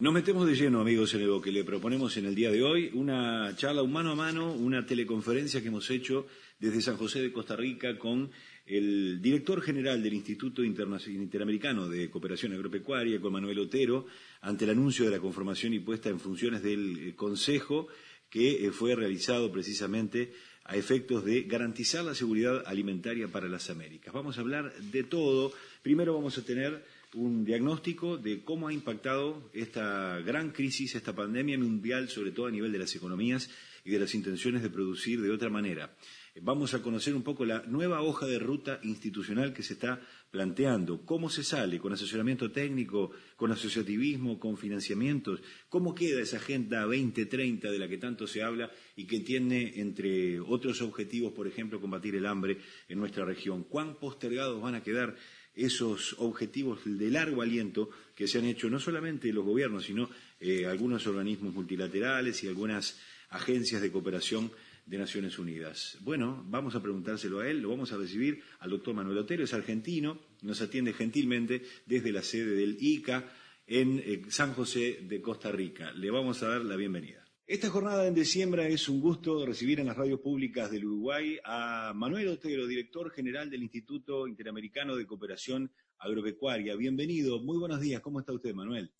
Nos 0.00 0.14
metemos 0.14 0.46
de 0.46 0.54
lleno, 0.54 0.80
amigos, 0.80 1.12
en 1.12 1.26
lo 1.26 1.42
que 1.42 1.52
le 1.52 1.62
proponemos 1.62 2.16
en 2.16 2.24
el 2.24 2.34
día 2.34 2.50
de 2.50 2.62
hoy, 2.62 2.90
una 2.94 3.54
charla 3.54 3.82
un 3.82 3.92
mano 3.92 4.12
a 4.12 4.14
mano, 4.14 4.50
una 4.50 4.86
teleconferencia 4.86 5.60
que 5.60 5.68
hemos 5.68 5.90
hecho 5.90 6.26
desde 6.58 6.80
San 6.80 6.96
José 6.96 7.20
de 7.20 7.30
Costa 7.30 7.54
Rica 7.54 7.98
con 7.98 8.30
el 8.64 9.20
director 9.20 9.60
general 9.60 10.02
del 10.02 10.14
Instituto 10.14 10.64
Interamericano 10.64 11.86
de 11.86 12.08
Cooperación 12.08 12.54
Agropecuaria, 12.54 13.20
con 13.20 13.34
Manuel 13.34 13.58
Otero, 13.58 14.06
ante 14.40 14.64
el 14.64 14.70
anuncio 14.70 15.04
de 15.04 15.10
la 15.10 15.20
conformación 15.20 15.74
y 15.74 15.80
puesta 15.80 16.08
en 16.08 16.18
funciones 16.18 16.62
del 16.62 17.08
eh, 17.08 17.14
Consejo 17.14 17.88
que 18.30 18.64
eh, 18.64 18.72
fue 18.72 18.94
realizado 18.94 19.52
precisamente 19.52 20.32
a 20.64 20.76
efectos 20.76 21.26
de 21.26 21.42
garantizar 21.42 22.06
la 22.06 22.14
seguridad 22.14 22.62
alimentaria 22.64 23.28
para 23.28 23.50
las 23.50 23.68
Américas. 23.68 24.14
Vamos 24.14 24.38
a 24.38 24.40
hablar 24.40 24.72
de 24.72 25.04
todo. 25.04 25.52
Primero 25.82 26.14
vamos 26.14 26.38
a 26.38 26.42
tener 26.42 26.82
un 27.14 27.44
diagnóstico 27.44 28.16
de 28.16 28.44
cómo 28.44 28.68
ha 28.68 28.72
impactado 28.72 29.50
esta 29.52 30.20
gran 30.20 30.50
crisis, 30.50 30.94
esta 30.94 31.14
pandemia 31.14 31.58
mundial, 31.58 32.08
sobre 32.08 32.30
todo 32.30 32.46
a 32.46 32.50
nivel 32.50 32.72
de 32.72 32.78
las 32.78 32.94
economías 32.94 33.50
y 33.84 33.90
de 33.90 33.98
las 33.98 34.14
intenciones 34.14 34.62
de 34.62 34.70
producir 34.70 35.20
de 35.20 35.30
otra 35.30 35.50
manera. 35.50 35.96
Vamos 36.42 36.74
a 36.74 36.82
conocer 36.82 37.14
un 37.16 37.24
poco 37.24 37.44
la 37.44 37.64
nueva 37.66 38.02
hoja 38.02 38.24
de 38.26 38.38
ruta 38.38 38.78
institucional 38.84 39.52
que 39.52 39.64
se 39.64 39.72
está 39.72 40.00
planteando, 40.30 41.04
cómo 41.04 41.28
se 41.28 41.42
sale 41.42 41.80
con 41.80 41.92
asesoramiento 41.92 42.52
técnico, 42.52 43.10
con 43.34 43.50
asociativismo, 43.50 44.38
con 44.38 44.56
financiamientos, 44.56 45.40
cómo 45.68 45.92
queda 45.92 46.22
esa 46.22 46.36
Agenda 46.36 46.82
2030 46.82 47.70
de 47.70 47.78
la 47.78 47.88
que 47.88 47.98
tanto 47.98 48.28
se 48.28 48.44
habla 48.44 48.70
y 48.94 49.06
que 49.06 49.20
tiene, 49.20 49.80
entre 49.80 50.38
otros 50.38 50.80
objetivos, 50.82 51.32
por 51.32 51.48
ejemplo, 51.48 51.80
combatir 51.80 52.14
el 52.14 52.26
hambre 52.26 52.58
en 52.88 53.00
nuestra 53.00 53.24
región. 53.24 53.64
¿Cuán 53.64 53.98
postergados 53.98 54.62
van 54.62 54.76
a 54.76 54.82
quedar 54.84 55.16
esos 55.54 56.16
objetivos 56.18 56.80
de 56.84 57.10
largo 57.10 57.42
aliento 57.42 57.90
que 58.14 58.28
se 58.28 58.38
han 58.38 58.44
hecho 58.44 58.70
no 58.70 58.78
solamente 58.78 59.32
los 59.32 59.44
gobiernos, 59.44 59.84
sino 59.84 60.10
eh, 60.40 60.66
algunos 60.66 61.06
organismos 61.06 61.54
multilaterales 61.54 62.42
y 62.44 62.48
algunas 62.48 62.98
agencias 63.30 63.82
de 63.82 63.90
cooperación 63.90 64.50
de 64.86 64.98
Naciones 64.98 65.38
Unidas. 65.38 65.98
Bueno, 66.00 66.44
vamos 66.48 66.74
a 66.74 66.82
preguntárselo 66.82 67.40
a 67.40 67.48
él, 67.48 67.60
lo 67.60 67.70
vamos 67.70 67.92
a 67.92 67.96
recibir 67.96 68.42
al 68.58 68.70
doctor 68.70 68.94
Manuel 68.94 69.18
Otero, 69.18 69.44
es 69.44 69.54
argentino, 69.54 70.18
nos 70.42 70.60
atiende 70.60 70.92
gentilmente 70.92 71.62
desde 71.86 72.12
la 72.12 72.22
sede 72.22 72.56
del 72.56 72.76
ICA 72.80 73.30
en 73.66 74.02
eh, 74.04 74.22
San 74.28 74.52
José 74.52 75.00
de 75.02 75.20
Costa 75.20 75.52
Rica. 75.52 75.92
Le 75.92 76.10
vamos 76.10 76.42
a 76.42 76.48
dar 76.48 76.64
la 76.64 76.76
bienvenida. 76.76 77.19
Esta 77.50 77.68
jornada 77.68 78.06
en 78.06 78.14
diciembre 78.14 78.72
es 78.72 78.88
un 78.88 79.00
gusto 79.00 79.44
recibir 79.44 79.80
en 79.80 79.86
las 79.86 79.96
radios 79.96 80.20
públicas 80.20 80.70
del 80.70 80.84
Uruguay 80.84 81.36
a 81.42 81.92
Manuel 81.96 82.28
Otero, 82.28 82.64
director 82.64 83.10
general 83.10 83.50
del 83.50 83.64
Instituto 83.64 84.28
Interamericano 84.28 84.94
de 84.94 85.04
Cooperación 85.04 85.72
Agropecuaria. 85.98 86.76
Bienvenido, 86.76 87.40
muy 87.40 87.58
buenos 87.58 87.80
días. 87.80 88.00
¿Cómo 88.02 88.20
está 88.20 88.32
usted, 88.32 88.54
Manuel? 88.54 88.92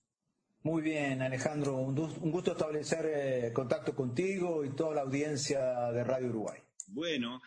Muy 0.64 0.82
bien, 0.82 1.22
Alejandro. 1.22 1.76
Un, 1.76 1.94
gusto 1.94 2.50
establecer 2.50 3.06
eh, 3.06 3.52
contacto 3.52 3.94
contigo 3.94 4.64
y 4.64 4.74
toda 4.74 4.96
la 4.96 5.02
audiencia 5.02 5.92
de 5.92 6.02
Radio 6.02 6.30
Uruguay. 6.30 6.58
Bueno, 6.88 7.40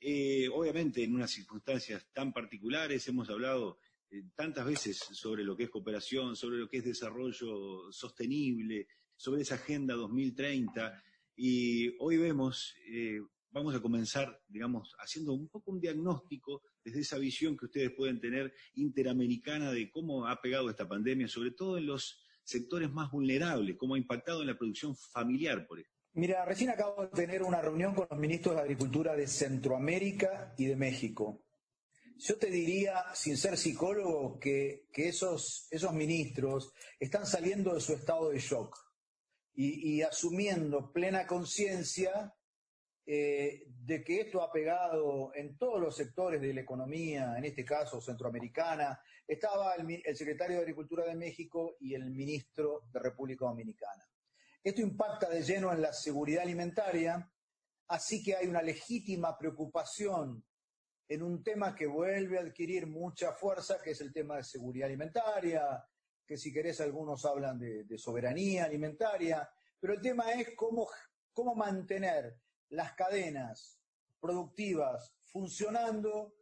eh, 0.00 0.48
obviamente 0.54 1.02
en 1.02 1.16
unas 1.16 1.32
circunstancias 1.32 2.06
tan 2.12 2.32
particulares 2.32 3.08
hemos 3.08 3.28
hablado 3.28 3.78
eh, 4.08 4.22
tantas 4.36 4.64
veces 4.64 4.98
sobre 4.98 5.42
lo 5.42 5.56
que 5.56 5.64
es 5.64 5.70
cooperación, 5.70 6.36
sobre 6.36 6.58
lo 6.58 6.68
que 6.68 6.76
es 6.76 6.84
desarrollo 6.84 7.90
sostenible, 7.90 8.86
sobre 9.16 9.42
esa 9.42 9.56
Agenda 9.56 9.94
2030 9.94 11.02
y 11.36 11.96
hoy 11.98 12.16
vemos, 12.16 12.74
eh, 12.88 13.20
vamos 13.50 13.74
a 13.74 13.80
comenzar, 13.80 14.40
digamos, 14.48 14.94
haciendo 14.98 15.32
un 15.32 15.48
poco 15.48 15.72
un 15.72 15.80
diagnóstico 15.80 16.62
desde 16.84 17.00
esa 17.00 17.18
visión 17.18 17.56
que 17.56 17.66
ustedes 17.66 17.90
pueden 17.96 18.20
tener 18.20 18.52
interamericana 18.74 19.72
de 19.72 19.90
cómo 19.90 20.26
ha 20.26 20.40
pegado 20.40 20.70
esta 20.70 20.86
pandemia, 20.86 21.26
sobre 21.28 21.50
todo 21.50 21.78
en 21.78 21.86
los 21.86 22.24
sectores 22.44 22.92
más 22.92 23.10
vulnerables, 23.10 23.76
cómo 23.76 23.94
ha 23.94 23.98
impactado 23.98 24.42
en 24.42 24.48
la 24.48 24.58
producción 24.58 24.94
familiar, 24.96 25.66
por 25.66 25.80
ejemplo. 25.80 25.94
Mira, 26.12 26.44
recién 26.44 26.70
acabo 26.70 27.02
de 27.02 27.08
tener 27.08 27.42
una 27.42 27.60
reunión 27.60 27.94
con 27.94 28.06
los 28.08 28.18
ministros 28.20 28.54
de 28.54 28.60
Agricultura 28.60 29.16
de 29.16 29.26
Centroamérica 29.26 30.54
y 30.56 30.66
de 30.66 30.76
México. 30.76 31.42
Yo 32.18 32.36
te 32.36 32.48
diría, 32.50 33.02
sin 33.14 33.36
ser 33.36 33.56
psicólogo, 33.56 34.38
que, 34.38 34.86
que 34.92 35.08
esos, 35.08 35.66
esos 35.72 35.92
ministros 35.92 36.72
están 37.00 37.26
saliendo 37.26 37.74
de 37.74 37.80
su 37.80 37.94
estado 37.94 38.30
de 38.30 38.38
shock 38.38 38.93
y, 39.56 40.02
asumiendo 40.02 40.92
plena 40.92 41.26
conciencia 41.26 42.34
eh, 43.06 43.64
de 43.66 44.02
que 44.02 44.22
esto 44.22 44.42
ha 44.42 44.50
pegado 44.50 45.32
en 45.34 45.56
todos 45.56 45.80
los 45.80 45.94
sectores 45.94 46.40
de 46.40 46.54
la 46.54 46.62
economía, 46.62 47.34
en 47.36 47.44
este 47.44 47.64
caso 47.64 48.00
centroamericana. 48.00 49.00
Estaba 49.26 49.74
el, 49.74 50.02
el, 50.04 50.16
secretario 50.16 50.56
de 50.56 50.62
Agricultura 50.62 51.04
de 51.04 51.14
México 51.14 51.76
y 51.80 51.94
el 51.94 52.10
ministro 52.10 52.82
de 52.92 52.98
República 52.98 53.44
Dominicana. 53.44 54.08
Esto 54.62 54.80
impacta 54.80 55.28
de 55.28 55.42
lleno 55.42 55.72
en 55.72 55.82
la 55.82 55.92
seguridad 55.92 56.42
alimentaria, 56.42 57.30
así 57.88 58.22
que 58.22 58.34
hay 58.34 58.46
una 58.46 58.62
legítima 58.62 59.36
preocupación 59.38 60.44
en 61.08 61.22
un 61.22 61.42
tema 61.42 61.74
que 61.74 61.86
vuelve 61.86 62.38
a 62.38 62.42
adquirir 62.42 62.86
mucha 62.86 63.32
fuerza, 63.32 63.80
que 63.82 63.90
es 63.90 64.00
el 64.00 64.12
tema 64.12 64.36
de 64.36 64.44
seguridad 64.44 64.86
alimentaria, 64.86 65.84
que 66.26 66.36
si 66.36 66.52
querés 66.52 66.80
algunos 66.80 67.24
hablan 67.24 67.58
de, 67.58 67.98
soberanía 67.98 68.64
alimentaria, 68.64 69.48
pero 69.78 69.94
el 69.94 70.00
tema 70.00 70.32
es 70.32 70.54
cómo, 70.56 70.88
cómo 71.32 71.54
mantener 71.54 72.38
las 72.70 72.94
cadenas 72.94 73.80
productivas 74.20 75.14
funcionando 75.24 76.34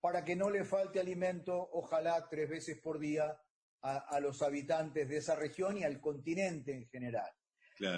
para 0.00 0.24
que 0.24 0.36
no 0.36 0.50
le 0.50 0.64
falte 0.64 1.00
alimento, 1.00 1.70
ojalá 1.72 2.26
tres 2.28 2.48
veces 2.48 2.80
por 2.80 2.98
día, 2.98 3.38
a, 3.82 4.20
los 4.20 4.42
habitantes 4.42 5.08
de 5.08 5.16
esa 5.16 5.34
región 5.34 5.78
y 5.78 5.84
al 5.84 6.00
continente 6.00 6.74
en 6.74 6.86
general. 6.88 7.30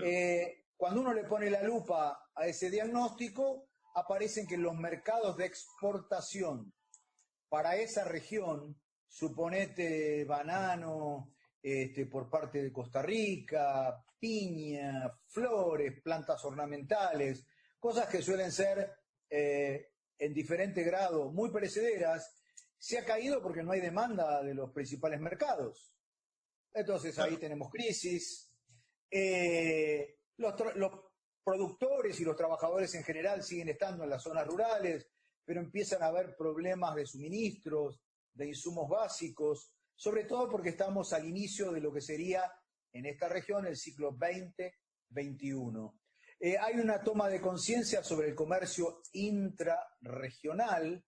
Eh, 0.05 0.67
cuando 0.77 1.01
uno 1.01 1.13
le 1.13 1.25
pone 1.25 1.51
la 1.51 1.63
lupa 1.63 2.31
a 2.35 2.47
ese 2.47 2.71
diagnóstico, 2.71 3.69
aparecen 3.95 4.47
que 4.47 4.57
los 4.57 4.77
mercados 4.77 5.37
de 5.37 5.47
exportación 5.47 6.73
para 7.49 7.77
esa 7.77 8.05
región 8.05 8.81
suponete 9.09 10.25
banano 10.25 11.32
este, 11.63 12.07
por 12.07 12.29
parte 12.29 12.61
de 12.61 12.73
Costa 12.73 13.03
Rica, 13.03 14.05
piña, 14.19 15.17
flores, 15.29 16.01
plantas 16.03 16.45
ornamentales, 16.45 17.47
cosas 17.79 18.09
que 18.09 18.21
suelen 18.21 18.51
ser 18.51 18.93
eh, 19.31 19.93
en 20.19 20.35
diferente 20.35 20.83
grado 20.83 21.31
muy 21.31 21.51
perecederas, 21.51 22.37
se 22.79 22.99
ha 22.99 23.05
caído 23.05 23.41
porque 23.41 23.63
no 23.63 23.73
hay 23.73 23.81
demanda 23.81 24.43
de 24.43 24.55
los 24.55 24.73
principales 24.73 25.21
mercados. 25.21 25.95
Entonces 26.75 27.19
ahí 27.19 27.37
tenemos 27.37 27.71
crisis. 27.71 28.51
Eh, 29.11 30.19
los, 30.39 30.55
los 30.77 30.93
productores 31.45 32.19
y 32.21 32.25
los 32.25 32.37
trabajadores 32.37 32.95
en 32.95 33.05
general 33.05 33.43
siguen 33.43 33.69
estando 33.69 34.05
en 34.05 34.11
las 34.11 34.23
zonas 34.23 34.47
rurales, 34.47 35.09
pero 35.45 35.61
empiezan 35.61 36.03
a 36.03 36.07
haber 36.07 36.37
problemas 36.37 36.95
de 36.95 37.07
suministros, 37.07 38.01
de 38.33 38.49
insumos 38.49 38.89
básicos, 38.89 39.73
sobre 40.03 40.25
todo 40.25 40.51
porque 40.51 40.71
estamos 40.71 41.13
al 41.13 41.29
inicio 41.29 41.71
de 41.71 41.81
lo 41.81 41.93
que 41.93 42.01
sería 42.01 42.43
en 42.93 43.07
esta 43.07 43.29
región 43.29 43.69
el 43.69 43.77
ciclo 43.77 44.11
2021. 44.11 45.97
Eh, 46.41 46.57
hay 46.59 46.81
una 46.81 47.05
toma 47.05 47.29
de 47.29 47.41
conciencia 47.41 48.03
sobre 48.03 48.27
el 48.27 48.35
comercio 48.35 49.03
intrarregional 49.13 51.05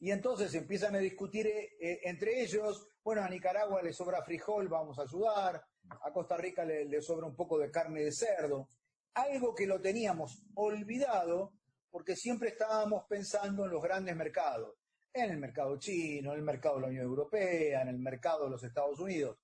y 0.00 0.10
entonces 0.10 0.52
empiezan 0.54 0.96
a 0.96 0.98
discutir 0.98 1.46
eh, 1.46 1.76
eh, 1.80 2.00
entre 2.02 2.42
ellos, 2.42 2.88
bueno, 3.04 3.22
a 3.22 3.28
Nicaragua 3.28 3.80
le 3.80 3.92
sobra 3.92 4.24
frijol, 4.24 4.66
vamos 4.66 4.98
a 4.98 5.02
ayudar, 5.02 5.62
a 5.88 6.12
Costa 6.12 6.36
Rica 6.36 6.64
le 6.64 7.00
sobra 7.00 7.28
un 7.28 7.36
poco 7.36 7.60
de 7.60 7.70
carne 7.70 8.02
de 8.02 8.10
cerdo, 8.10 8.70
algo 9.14 9.54
que 9.54 9.68
lo 9.68 9.80
teníamos 9.80 10.42
olvidado 10.56 11.52
porque 11.92 12.16
siempre 12.16 12.48
estábamos 12.48 13.04
pensando 13.08 13.66
en 13.66 13.70
los 13.70 13.80
grandes 13.80 14.16
mercados 14.16 14.81
en 15.12 15.30
el 15.30 15.38
mercado 15.38 15.76
chino, 15.78 16.32
en 16.32 16.38
el 16.38 16.44
mercado 16.44 16.76
de 16.76 16.82
la 16.82 16.88
Unión 16.88 17.04
Europea, 17.04 17.82
en 17.82 17.88
el 17.88 17.98
mercado 17.98 18.44
de 18.44 18.50
los 18.50 18.62
Estados 18.62 18.98
Unidos. 18.98 19.38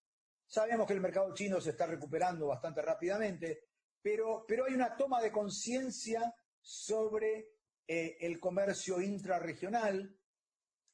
Sabemos 0.47 0.87
que 0.87 0.95
el 0.95 1.01
mercado 1.01 1.35
chino 1.35 1.61
se 1.61 1.71
está 1.71 1.87
recuperando 1.87 2.47
bastante 2.47 2.81
rápidamente, 2.81 3.65
pero, 4.01 4.45
pero 4.49 4.65
hay 4.65 4.75
una 4.75 4.97
toma 4.97 5.21
de 5.21 5.31
conciencia 5.31 6.35
sobre 6.61 7.51
eh, 7.87 8.17
el 8.21 8.41
comercio 8.41 9.01
intrarregional 9.01 10.17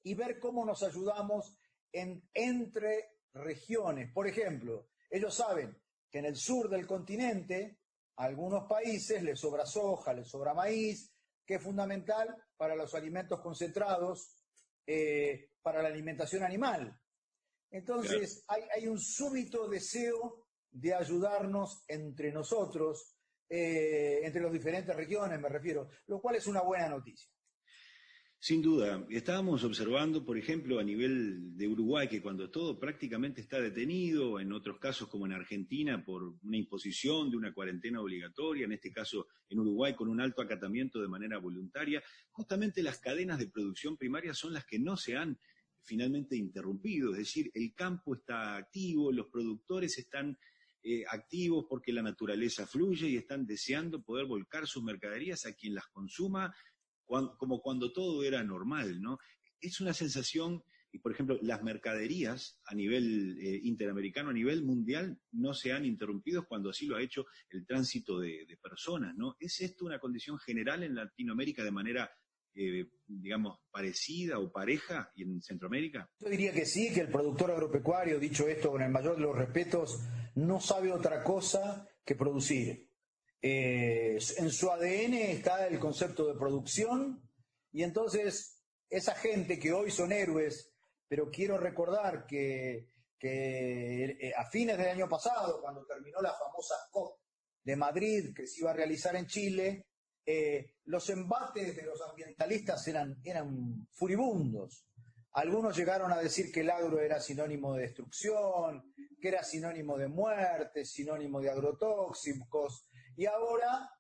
y 0.03 0.15
ver 0.15 0.39
cómo 0.39 0.65
nos 0.65 0.83
ayudamos 0.83 1.57
en, 1.93 2.29
entre 2.35 3.19
regiones. 3.33 4.13
Por 4.13 4.27
ejemplo, 4.27 4.89
ellos 5.09 5.35
saben 5.35 5.81
que 6.11 6.19
en 6.19 6.27
el 6.27 6.37
sur 6.37 6.69
del 6.69 6.87
continente 6.87 7.79
a 8.17 8.25
algunos 8.25 8.65
países 8.69 9.23
les 9.23 9.39
sobra 9.39 9.67
soja, 9.67 10.13
les 10.13 10.29
sobra 10.29 10.53
maíz, 10.53 11.13
que 11.47 11.55
es 11.55 11.63
fundamental 11.63 12.37
para 12.57 12.75
los 12.75 12.95
alimentos 12.95 13.41
concentrados 13.41 14.44
eh, 14.87 15.51
para 15.63 15.83
la 15.83 15.89
alimentación 15.89 16.43
animal. 16.43 16.99
Entonces, 17.71 18.45
hay, 18.47 18.87
un 18.87 19.01
súbito 19.01 19.69
deseo 19.69 20.47
de 20.71 20.95
ayudarnos 20.95 21.85
entre 21.89 22.31
nosotros, 22.31 23.17
eh, 23.49 24.21
entre 24.23 24.43
las 24.43 24.53
diferentes 24.53 24.95
regiones, 24.95 25.41
me 25.41 25.49
refiero, 25.49 25.89
lo 26.07 26.21
cual 26.21 26.37
es 26.37 26.47
una 26.47 26.63
buena 26.63 26.89
noticia. 26.89 27.34
Sin 28.45 28.61
duda. 28.61 29.07
Estábamos 29.09 29.65
observando, 29.65 30.23
por 30.23 30.37
ejemplo, 30.37 30.79
a 30.79 30.85
nivel 30.85 31.57
de 31.57 31.67
Uruguay, 31.67 32.09
que 32.09 32.21
cuando 32.21 32.51
todo 32.51 32.79
prácticamente 32.79 33.41
está 33.41 33.59
detenido, 33.59 34.39
en 34.39 34.53
otros 34.53 34.79
casos 34.79 35.09
como 35.09 35.25
en 35.25 35.33
Argentina, 35.33 36.05
por 36.05 36.37
una 36.43 36.59
imposición 36.59 37.31
de 37.31 37.39
una 37.39 37.55
cuarentena 37.55 38.03
obligatoria, 38.03 38.67
en 38.67 38.73
este 38.73 38.93
caso 38.93 39.29
en 39.49 39.61
Uruguay 39.61 39.95
con 39.95 40.11
un 40.11 40.21
alto 40.21 40.43
acatamiento 40.43 41.01
de 41.01 41.09
manera 41.09 41.39
voluntaria, 41.39 42.03
justamente 42.33 42.83
las 42.83 42.99
cadenas 42.99 43.39
de 43.39 43.49
producción 43.49 43.97
primaria 43.97 44.35
son 44.35 44.53
las 44.53 44.67
que 44.67 44.79
no 44.79 44.99
se 44.99 45.17
han 45.17 45.39
finalmente 45.83 46.37
interrumpido. 46.37 47.13
Es 47.13 47.21
decir, 47.21 47.51
el 47.55 47.73
campo 47.73 48.15
está 48.15 48.57
activo, 48.57 49.11
los 49.11 49.29
productores 49.29 49.97
están 49.97 50.37
eh, 50.83 51.03
activos 51.09 51.65
porque 51.67 51.95
la 51.95 52.03
naturaleza 52.03 52.67
fluye 52.67 53.09
y 53.09 53.17
están 53.17 53.47
deseando 53.47 54.03
poder 54.03 54.27
volcar 54.27 54.67
sus 54.67 54.85
mercaderías 54.85 55.47
a 55.47 55.55
quien 55.55 55.75
las 55.75 55.87
consuma 55.87 56.55
como 57.07 57.61
cuando 57.61 57.93
todo 57.93 58.25
era 58.25 58.43
normal, 58.43 59.01
¿no? 59.01 59.19
Es 59.61 59.81
una 59.81 59.95
sensación, 59.95 60.63
y 60.93 60.99
por 60.99 61.13
ejemplo, 61.13 61.39
las 61.43 61.63
mercaderías 61.63 62.61
a 62.67 62.75
nivel 62.75 63.39
eh, 63.41 63.61
interamericano, 63.63 64.31
a 64.31 64.35
nivel 64.35 64.65
mundial, 64.65 65.19
no 65.33 65.55
se 65.55 65.73
han 65.73 65.85
interrumpido 65.85 66.47
cuando 66.47 66.71
así 66.71 66.87
lo 66.87 66.97
ha 66.97 67.03
hecho 67.03 67.27
el 67.51 67.67
tránsito 67.67 68.19
de, 68.19 68.47
personas, 68.63 69.15
¿no? 69.17 69.37
¿Es 69.39 69.61
esto 69.61 69.85
una 69.85 69.99
condición 69.99 70.39
general 70.39 70.83
en 70.83 70.95
Latinoamérica 70.95 71.63
de 71.63 71.71
manera 71.71 72.11
eh, 72.57 72.87
digamos, 73.07 73.59
parecida 73.71 74.39
o 74.39 74.53
pareja 74.53 75.11
en 75.17 75.43
Centroamérica? 75.43 76.09
Yo 76.21 76.29
diría 76.29 76.53
que 76.53 76.65
sí, 76.65 76.93
que 76.95 77.01
el 77.01 77.09
productor 77.09 77.51
agropecuario, 77.51 78.19
dicho 78.19 78.47
esto 78.47 78.71
con 78.71 78.83
el 78.83 78.91
mayor 78.91 79.17
de 79.17 79.23
los 79.23 79.37
respetos, 79.37 80.01
no 80.37 80.61
sabe 80.61 80.93
otra 80.93 81.23
cosa 81.25 81.89
que 82.05 82.15
producir. 82.15 82.94
En 83.47 84.51
su 84.51 84.71
ADN 84.71 85.13
está 85.15 85.67
el 85.67 85.79
concepto 85.79 86.27
de 86.27 86.39
producción 86.39 87.29
y 87.73 87.83
entonces 87.83 88.63
esa 88.89 89.15
gente 89.15 89.59
que 89.59 89.71
hoy 89.71 89.91
son 89.91 90.13
héroes, 90.13 90.73
pero 91.07 91.31
quiero 91.31 91.59
recordar 91.59 92.25
que, 92.27 92.89
eh, 93.21 94.33
a 94.35 94.49
fines 94.49 94.79
del 94.79 94.89
año 94.89 95.11
pasado, 95.11 95.61
cuando 95.61 95.85
terminó 95.85 96.23
la 96.23 96.33
famosa 96.33 96.75
COP 96.91 97.19
de 97.63 97.77
Madrid 97.77 98.35
que 98.35 98.47
se 98.47 98.61
iba 98.61 98.71
a 98.71 98.75
realizar 98.75 99.15
en 99.15 99.27
Chile, 99.27 99.89
eh, 100.25 100.77
los 100.87 101.11
embates 101.11 101.77
de 101.77 101.83
los 101.83 102.01
ambientalistas 102.01 102.89
eran, 102.89 103.21
eran 103.23 103.87
furibundos. 103.93 104.87
Algunos 105.33 105.77
llegaron 105.77 106.11
a 106.13 106.23
decir 106.23 106.51
que 106.51 106.61
el 106.61 106.71
agro 106.71 106.99
era 106.99 107.21
sinónimo 107.21 107.75
de 107.75 107.83
destrucción, 107.83 108.95
que 109.21 109.29
era 109.29 109.43
sinónimo 109.43 109.99
de 109.99 110.09
muerte, 110.09 110.87
sinónimo 110.87 111.43
de 111.43 111.51
agrotóxicos, 111.51 112.87
y 113.17 113.27
ahora, 113.27 113.91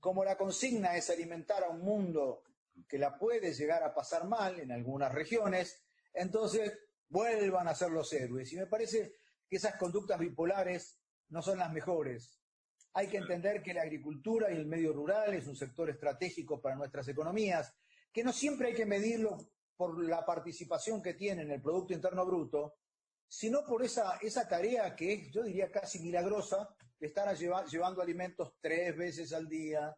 como 0.00 0.24
la 0.24 0.36
consigna 0.36 0.96
es 0.96 1.10
alimentar 1.10 1.64
a 1.64 1.70
un 1.70 1.80
mundo 1.80 2.42
que 2.88 2.98
la 2.98 3.18
puede 3.18 3.52
llegar 3.52 3.82
a 3.82 3.94
pasar 3.94 4.26
mal 4.26 4.60
en 4.60 4.72
algunas 4.72 5.12
regiones, 5.12 5.84
entonces 6.12 6.72
vuelvan 7.08 7.68
a 7.68 7.74
ser 7.74 7.90
los 7.90 8.12
héroes. 8.12 8.52
Y 8.52 8.56
me 8.56 8.66
parece 8.66 9.14
que 9.48 9.56
esas 9.56 9.76
conductas 9.76 10.18
bipolares 10.18 11.00
no 11.28 11.42
son 11.42 11.58
las 11.58 11.72
mejores. 11.72 12.40
Hay 12.92 13.08
que 13.08 13.16
entender 13.16 13.62
que 13.62 13.74
la 13.74 13.82
agricultura 13.82 14.52
y 14.52 14.56
el 14.56 14.66
medio 14.66 14.92
rural 14.92 15.34
es 15.34 15.46
un 15.46 15.56
sector 15.56 15.90
estratégico 15.90 16.60
para 16.60 16.76
nuestras 16.76 17.08
economías, 17.08 17.74
que 18.12 18.22
no 18.22 18.32
siempre 18.32 18.68
hay 18.68 18.74
que 18.74 18.86
medirlo 18.86 19.38
por 19.76 20.02
la 20.04 20.24
participación 20.24 21.02
que 21.02 21.14
tiene 21.14 21.42
en 21.42 21.50
el 21.50 21.60
Producto 21.60 21.92
Interno 21.92 22.24
Bruto, 22.24 22.76
sino 23.26 23.64
por 23.64 23.82
esa, 23.82 24.18
esa 24.18 24.48
tarea 24.48 24.94
que 24.94 25.12
es, 25.12 25.30
yo 25.32 25.42
diría, 25.42 25.70
casi 25.72 25.98
milagrosa 25.98 26.68
de 26.98 27.06
estar 27.06 27.36
llevando 27.36 28.02
alimentos 28.02 28.54
tres 28.60 28.96
veces 28.96 29.32
al 29.32 29.48
día 29.48 29.94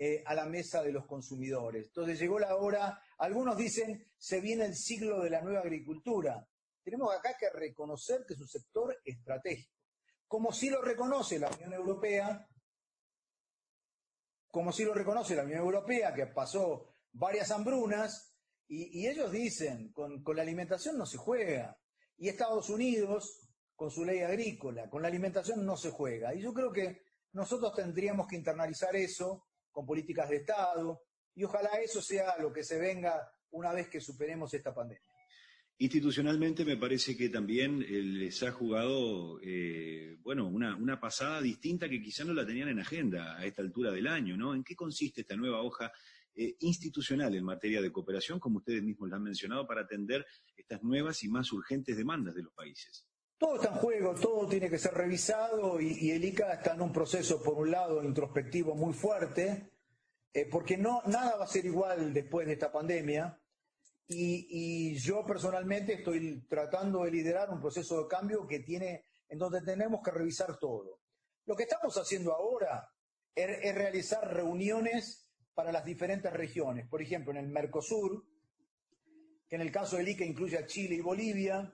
eh, 0.00 0.22
a 0.26 0.34
la 0.34 0.46
mesa 0.46 0.80
de 0.82 0.92
los 0.92 1.06
consumidores. 1.06 1.86
Entonces 1.86 2.20
llegó 2.20 2.38
la 2.38 2.54
hora, 2.54 3.02
algunos 3.18 3.56
dicen, 3.56 4.06
se 4.16 4.40
viene 4.40 4.64
el 4.64 4.76
siglo 4.76 5.20
de 5.22 5.30
la 5.30 5.42
nueva 5.42 5.60
agricultura. 5.60 6.46
Tenemos 6.84 7.12
acá 7.12 7.36
que 7.36 7.50
reconocer 7.50 8.24
que 8.24 8.34
es 8.34 8.40
un 8.40 8.46
sector 8.46 8.96
estratégico, 9.04 9.74
como 10.28 10.52
si 10.52 10.70
lo 10.70 10.82
reconoce 10.82 11.40
la 11.40 11.50
Unión 11.50 11.72
Europea, 11.72 12.46
como 14.50 14.70
si 14.70 14.84
lo 14.84 14.94
reconoce 14.94 15.34
la 15.34 15.42
Unión 15.42 15.60
Europea, 15.60 16.14
que 16.14 16.26
pasó 16.28 16.86
varias 17.12 17.50
hambrunas, 17.50 18.36
y, 18.70 19.06
ellos 19.08 19.32
dicen, 19.32 19.92
con 19.92 20.22
la 20.36 20.42
alimentación 20.42 20.98
no 20.98 21.06
se 21.06 21.16
juega. 21.16 21.76
Y 22.18 22.28
Estados 22.28 22.68
Unidos, 22.68 23.47
con 23.78 23.92
su 23.92 24.04
ley 24.04 24.18
agrícola, 24.22 24.90
con 24.90 25.02
la 25.02 25.06
alimentación 25.06 25.64
no 25.64 25.76
se 25.76 25.92
juega. 25.92 26.34
Y 26.34 26.40
yo 26.40 26.52
creo 26.52 26.72
que 26.72 27.04
nosotros 27.34 27.72
tendríamos 27.76 28.26
que 28.26 28.34
internalizar 28.34 28.96
eso 28.96 29.44
con 29.70 29.86
políticas 29.86 30.28
de 30.28 30.38
Estado 30.38 31.00
y 31.36 31.44
ojalá 31.44 31.70
eso 31.80 32.02
sea 32.02 32.36
lo 32.40 32.52
que 32.52 32.64
se 32.64 32.76
venga 32.76 33.30
una 33.52 33.72
vez 33.72 33.88
que 33.88 34.00
superemos 34.00 34.52
esta 34.52 34.74
pandemia. 34.74 35.08
Institucionalmente 35.78 36.64
me 36.64 36.76
parece 36.76 37.16
que 37.16 37.28
también 37.28 37.80
eh, 37.80 38.02
les 38.02 38.42
ha 38.42 38.50
jugado, 38.50 39.38
eh, 39.44 40.16
bueno, 40.22 40.48
una, 40.48 40.98
pasada 40.98 41.40
distinta 41.40 41.88
que 41.88 42.02
quizá 42.02 42.24
no 42.24 42.34
la 42.34 42.44
tenían 42.44 42.70
en 42.70 42.80
agenda 42.80 43.38
a 43.38 43.46
esta 43.46 43.62
altura 43.62 43.92
del 43.92 44.08
año, 44.08 44.36
¿no? 44.36 44.56
¿En 44.56 44.64
qué 44.64 44.74
consiste 44.74 45.20
esta 45.20 45.36
nueva 45.36 45.62
hoja 45.62 45.92
eh, 46.34 46.56
institucional 46.58 47.32
en 47.32 47.44
materia 47.44 47.80
de 47.80 47.92
cooperación, 47.92 48.40
como 48.40 48.58
ustedes 48.58 48.82
mismos 48.82 49.08
lo 49.08 49.14
han 49.14 49.22
mencionado, 49.22 49.68
para 49.68 49.82
atender 49.82 50.26
estas 50.56 50.82
nuevas 50.82 51.22
y 51.22 51.28
más 51.28 51.52
urgentes 51.52 51.96
demandas 51.96 52.34
de 52.34 52.42
los 52.42 52.52
países? 52.52 53.07
Todo 53.38 53.54
está 53.54 53.68
en 53.68 53.74
juego, 53.74 54.14
todo 54.16 54.48
tiene 54.48 54.68
que 54.68 54.78
ser 54.78 54.94
revisado 54.94 55.80
y, 55.80 56.10
el 56.10 56.24
ICA 56.24 56.54
está 56.54 56.74
en 56.74 56.82
un 56.82 56.92
proceso, 56.92 57.40
por 57.40 57.54
un 57.54 57.70
lado, 57.70 58.02
introspectivo 58.02 58.74
muy 58.74 58.92
fuerte, 58.92 59.74
eh, 60.32 60.48
porque 60.50 60.76
nada 60.76 61.36
va 61.36 61.44
a 61.44 61.46
ser 61.46 61.64
igual 61.64 62.12
después 62.12 62.48
de 62.48 62.54
esta 62.54 62.72
pandemia. 62.72 63.40
Y, 64.08 64.96
yo 64.96 65.24
personalmente 65.24 65.94
estoy 65.94 66.48
tratando 66.48 67.04
de 67.04 67.12
liderar 67.12 67.50
un 67.50 67.60
proceso 67.60 68.02
de 68.02 68.08
cambio 68.08 68.44
que 68.44 68.58
tiene, 68.60 69.04
en 69.28 69.38
donde 69.38 69.60
tenemos 69.60 70.00
que 70.02 70.10
revisar 70.10 70.58
todo. 70.58 71.00
Lo 71.44 71.54
que 71.54 71.62
estamos 71.62 71.96
haciendo 71.96 72.34
ahora 72.34 72.90
es 73.36 73.72
realizar 73.72 74.34
reuniones 74.34 75.30
para 75.54 75.70
las 75.70 75.84
diferentes 75.84 76.32
regiones. 76.32 76.88
Por 76.88 77.02
ejemplo, 77.02 77.30
en 77.30 77.38
el 77.38 77.48
Mercosur, 77.48 78.26
que 79.48 79.54
en 79.54 79.62
el 79.62 79.70
caso 79.70 79.96
del 79.96 80.08
ICA 80.08 80.24
incluye 80.24 80.58
a 80.58 80.66
Chile 80.66 80.96
y 80.96 81.00
Bolivia, 81.00 81.72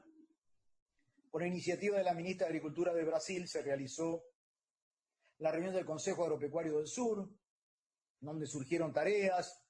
por 1.34 1.44
iniciativa 1.44 1.98
de 1.98 2.04
la 2.04 2.14
ministra 2.14 2.46
de 2.46 2.50
Agricultura 2.50 2.94
de 2.94 3.02
Brasil 3.02 3.48
se 3.48 3.60
realizó 3.60 4.22
la 5.38 5.50
reunión 5.50 5.75
del 5.75 5.84
Consejo 5.84 6.22
Agropecuario 6.22 6.78
del 6.78 6.86
Sur, 6.86 7.28
donde 8.20 8.46
surgieron 8.46 8.92
tareas, 8.92 9.60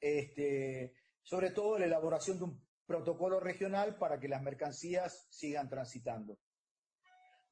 este, 0.00 0.96
sobre 1.22 1.52
todo 1.52 1.78
la 1.78 1.84
elaboración 1.84 2.38
de 2.38 2.44
un 2.46 2.66
protocolo 2.84 3.38
regional 3.38 3.98
para 3.98 4.18
que 4.18 4.26
las 4.26 4.42
mercancías 4.42 5.28
sigan 5.30 5.68
transitando. 5.68 6.40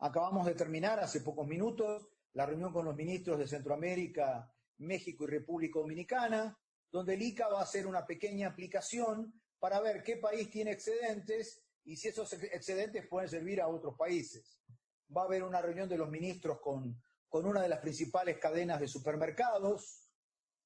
Acabamos 0.01 0.47
de 0.47 0.57
terminar 0.57 0.99
hace 0.99 1.21
pocos 1.21 1.47
minutos 1.47 2.09
la 2.33 2.47
reunión 2.47 2.73
con 2.73 2.87
los 2.87 2.97
ministros 2.97 3.39
de 3.39 3.47
Centroamérica, 3.47 4.53
México 4.79 5.23
y 5.23 5.29
República 5.29 5.79
Dominicana, 5.79 6.59
donde 6.91 7.15
el 7.15 7.23
ICA 7.23 7.47
va 7.47 7.61
a 7.61 7.63
hacer 7.63 7.87
una 7.87 8.05
pequeña 8.05 8.49
aplicación 8.49 9.41
para 9.61 9.79
ver 9.81 10.03
qué 10.03 10.17
país 10.17 10.51
tiene 10.51 10.73
excedentes 10.73 11.70
y 11.85 11.97
si 11.97 12.09
esos 12.09 12.33
excedentes 12.33 13.07
pueden 13.09 13.29
servir 13.29 13.61
a 13.61 13.69
otros 13.69 13.97
países. 13.97 14.61
Va 15.15 15.23
a 15.23 15.25
haber 15.25 15.43
una 15.43 15.61
reunión 15.61 15.89
de 15.89 15.99
los 15.99 16.09
ministros 16.09 16.61
con, 16.61 17.01
con 17.29 17.47
una 17.47 17.63
de 17.63 17.69
las 17.69 17.81
principales 17.81 18.39
cadenas 18.39 18.81
de 18.81 18.89
supermercados, 18.89 20.09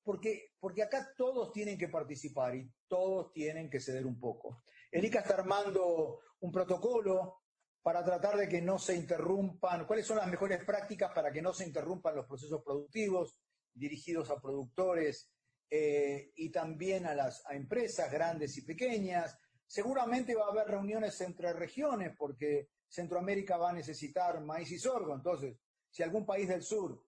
porque, 0.03 0.53
porque 0.61 0.83
acá 0.83 1.15
todos 1.17 1.53
tienen 1.53 1.79
que 1.79 1.89
participar 1.89 2.55
y 2.57 2.71
todos 2.87 3.33
tienen 3.33 3.71
que 3.71 3.81
ceder 3.81 4.05
un 4.05 4.21
poco. 4.21 4.63
El 4.91 5.05
ICA 5.05 5.21
está 5.21 5.35
armando 5.35 6.21
un 6.41 6.53
protocolo 6.53 7.41
para 7.83 8.03
tratar 8.03 8.37
de 8.37 8.49
que 8.49 8.63
no 8.63 8.79
se 8.79 8.95
interrumpan, 8.95 9.87
cuáles 9.87 10.07
son 10.07 10.17
las 10.17 10.27
mejores 10.27 10.65
prácticas 10.65 11.13
para 11.15 11.31
que 11.31 11.43
no 11.43 11.53
se 11.53 11.67
interrumpan 11.67 12.17
los 12.17 12.27
procesos 12.27 12.63
productivos 12.63 13.41
dirigidos 13.75 14.31
a 14.31 14.41
productores 14.41 15.31
eh, 15.69 16.33
y 16.37 16.51
también 16.51 17.05
a 17.07 17.15
las 17.15 17.45
a 17.47 17.55
empresas 17.55 18.11
grandes 18.11 18.57
y 18.57 18.63
pequeñas, 18.63 19.39
Seguramente 19.67 20.35
va 20.35 20.47
a 20.47 20.51
haber 20.51 20.69
reuniones 20.69 21.21
entre 21.21 21.53
regiones 21.53 22.15
porque 22.17 22.71
Centroamérica 22.89 23.57
va 23.57 23.71
a 23.71 23.73
necesitar 23.73 24.41
maíz 24.41 24.71
y 24.71 24.79
sorgo. 24.79 25.15
Entonces, 25.15 25.57
si 25.91 26.03
algún 26.03 26.25
país 26.25 26.49
del 26.49 26.63
sur, 26.63 27.05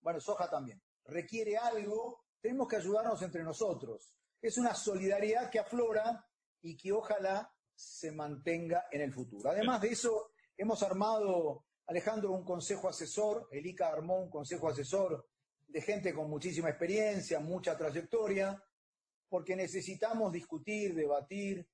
bueno, 0.00 0.20
soja 0.20 0.48
también, 0.48 0.82
requiere 1.04 1.56
algo, 1.56 2.24
tenemos 2.40 2.68
que 2.68 2.76
ayudarnos 2.76 3.20
entre 3.22 3.42
nosotros. 3.42 4.14
Es 4.40 4.58
una 4.58 4.74
solidaridad 4.74 5.50
que 5.50 5.58
aflora 5.58 6.26
y 6.62 6.76
que 6.76 6.92
ojalá 6.92 7.52
se 7.74 8.12
mantenga 8.12 8.86
en 8.90 9.02
el 9.02 9.12
futuro. 9.12 9.50
Además 9.50 9.80
de 9.80 9.88
eso, 9.88 10.32
hemos 10.56 10.82
armado, 10.82 11.64
Alejandro, 11.86 12.32
un 12.32 12.44
consejo 12.44 12.88
asesor, 12.88 13.48
el 13.50 13.66
ICA 13.66 13.88
armó 13.88 14.20
un 14.20 14.30
consejo 14.30 14.68
asesor 14.68 15.26
de 15.66 15.80
gente 15.80 16.14
con 16.14 16.28
muchísima 16.28 16.68
experiencia, 16.68 17.40
mucha 17.40 17.76
trayectoria, 17.76 18.62
porque 19.28 19.56
necesitamos 19.56 20.32
discutir, 20.32 20.94
debatir, 20.94 21.66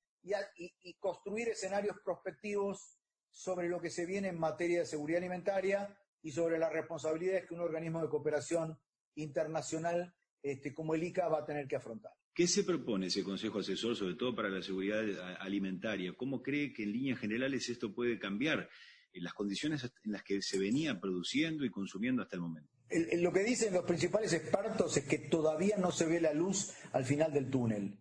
y, 0.57 0.93
construir 0.95 1.49
escenarios 1.49 1.97
prospectivos 2.03 2.97
sobre 3.29 3.69
lo 3.69 3.79
que 3.79 3.89
se 3.89 4.05
viene 4.05 4.29
en 4.29 4.39
materia 4.39 4.79
de 4.79 4.85
seguridad 4.85 5.19
alimentaria 5.19 5.97
y 6.21 6.31
sobre 6.31 6.57
las 6.57 6.71
responsabilidades 6.71 7.45
que 7.45 7.53
un 7.53 7.61
organismo 7.61 8.01
de 8.01 8.09
cooperación 8.09 8.77
internacional 9.15 10.13
este, 10.41 10.73
como 10.73 10.95
el 10.95 11.03
ICA 11.03 11.27
va 11.27 11.39
a 11.39 11.45
tener 11.45 11.67
que 11.67 11.75
afrontar. 11.75 12.11
¿Qué 12.33 12.47
se 12.47 12.63
propone 12.63 13.07
ese 13.07 13.23
Consejo 13.23 13.59
Asesor, 13.59 13.95
sobre 13.95 14.15
todo 14.15 14.35
para 14.35 14.49
la 14.49 14.61
seguridad 14.61 15.03
alimentaria? 15.39 16.13
¿Cómo 16.15 16.41
cree 16.43 16.71
que 16.71 16.83
en 16.83 16.91
líneas 16.91 17.19
generales 17.19 17.67
esto 17.69 17.93
puede 17.93 18.19
cambiar 18.19 18.69
en 19.11 19.23
las 19.23 19.33
condiciones 19.33 19.83
en 20.03 20.11
las 20.11 20.23
que 20.23 20.41
se 20.41 20.59
venía 20.59 20.99
produciendo 20.99 21.65
y 21.65 21.71
consumiendo 21.71 22.21
hasta 22.21 22.35
el 22.35 22.41
momento? 22.41 22.69
lo 22.89 23.33
que 23.33 23.43
dicen 23.43 23.73
los 23.73 23.83
principales 23.83 24.31
expertos 24.31 24.95
es 24.95 25.05
que 25.05 25.17
todavía 25.17 25.75
no 25.77 25.91
se 25.91 26.05
ve 26.05 26.21
la 26.21 26.33
luz 26.33 26.73
al 26.93 27.03
final 27.03 27.33
del 27.33 27.49
túnel. 27.49 27.99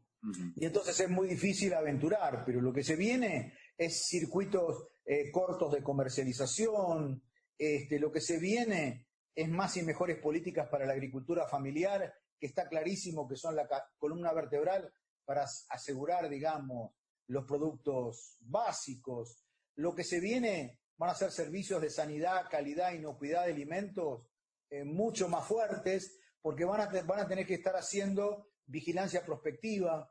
Y 0.57 0.67
entonces 0.67 0.99
es 0.99 1.09
muy 1.09 1.29
difícil 1.29 1.75
aventurar, 1.75 2.45
pero 2.45 2.61
lo 2.61 2.73
que 2.73 2.83
se 2.83 2.97
viene 2.97 3.55
es 3.77 4.07
circuitos 4.09 4.89
eh, 5.05 5.31
cortos 5.31 5.73
de 5.73 5.83
comercialización, 5.83 7.23
este, 7.59 7.99
lo 7.99 8.11
que 8.11 8.21
se 8.21 8.39
viene 8.39 9.07
es 9.35 9.49
más 9.49 9.77
y 9.77 9.83
mejores 9.83 10.19
políticas 10.19 10.69
para 10.69 10.87
la 10.87 10.95
agricultura 10.95 11.47
familiar, 11.47 12.13
que 12.39 12.47
está 12.47 12.69
clarísimo 12.69 13.29
que 13.29 13.37
son 13.37 13.55
la 13.55 13.69
columna 13.99 14.33
vertebral 14.33 14.93
para 15.25 15.47
asegurar, 15.69 16.29
digamos, 16.29 16.93
los 17.29 17.45
productos 17.45 18.37
básicos. 18.41 19.45
Lo 19.77 19.95
que 19.95 20.05
se 20.05 20.21
viene 20.21 20.81
van 20.97 21.11
a 21.11 21.15
ser 21.15 21.31
servicios 21.31 21.83
de 21.83 21.91
sanidad, 21.91 22.47
calidad, 22.51 22.93
inocuidad 22.93 23.45
de 23.45 23.53
alimentos 23.53 24.27
eh, 24.71 24.85
mucho 24.85 25.29
más 25.29 25.47
fuertes, 25.47 26.19
porque 26.41 26.65
van 26.65 26.81
a, 26.81 27.03
van 27.03 27.21
a 27.21 27.29
tener 27.29 27.47
que 27.47 27.55
estar 27.55 27.75
haciendo 27.75 28.49
vigilancia 28.67 29.25
prospectiva, 29.25 30.11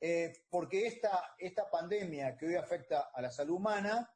eh, 0.00 0.32
porque 0.48 0.86
esta, 0.86 1.34
esta 1.38 1.70
pandemia 1.70 2.36
que 2.36 2.46
hoy 2.46 2.54
afecta 2.54 3.10
a 3.12 3.20
la 3.20 3.30
salud 3.30 3.56
humana, 3.56 4.10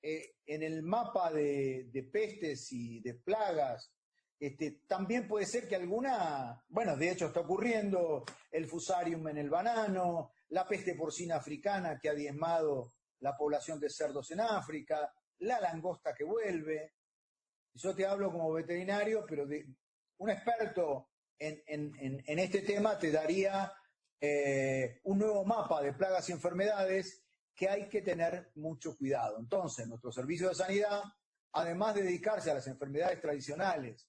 eh, 0.00 0.36
en 0.46 0.62
el 0.62 0.82
mapa 0.82 1.32
de, 1.32 2.08
pestes 2.10 2.72
y 2.72 3.00
de 3.00 3.14
plagas, 3.14 3.92
este, 4.40 4.82
también 4.86 5.26
puede 5.26 5.44
ser 5.44 5.68
que 5.68 5.76
alguna, 5.76 6.64
bueno, 6.68 6.96
de 6.96 7.10
hecho 7.10 7.26
está 7.26 7.40
ocurriendo 7.40 8.24
el 8.50 8.66
fusarium 8.66 9.28
en 9.28 9.38
el 9.38 9.50
banano, 9.50 10.32
la 10.50 10.66
peste 10.66 10.94
porcina 10.94 11.36
africana 11.36 11.98
que 12.00 12.08
ha 12.08 12.14
diezmado 12.14 12.94
la 13.20 13.36
población 13.36 13.80
de 13.80 13.90
cerdos 13.90 14.30
en 14.30 14.40
África, 14.40 15.12
la 15.40 15.60
langosta 15.60 16.14
que 16.14 16.24
vuelve, 16.24 16.94
yo 17.74 17.94
te 17.94 18.06
hablo 18.06 18.30
como 18.32 18.52
veterinario, 18.52 19.24
pero 19.26 19.46
de, 19.46 19.66
un 20.18 20.30
experto 20.30 21.10
en, 21.38 22.38
este 22.38 22.62
tema 22.62 22.98
te 22.98 23.10
daría 23.10 23.72
eh, 24.20 25.00
un 25.04 25.18
nuevo 25.18 25.44
mapa 25.44 25.82
de 25.82 25.92
plagas 25.92 26.28
y 26.28 26.32
enfermedades 26.32 27.24
que 27.54 27.68
hay 27.68 27.88
que 27.88 28.02
tener 28.02 28.52
mucho 28.56 28.96
cuidado. 28.96 29.38
Entonces, 29.38 29.86
nuestro 29.86 30.12
servicio 30.12 30.48
de 30.48 30.54
sanidad, 30.54 31.02
además 31.52 31.94
de 31.94 32.02
dedicarse 32.02 32.50
a 32.50 32.54
las 32.54 32.66
enfermedades 32.66 33.20
tradicionales, 33.20 34.08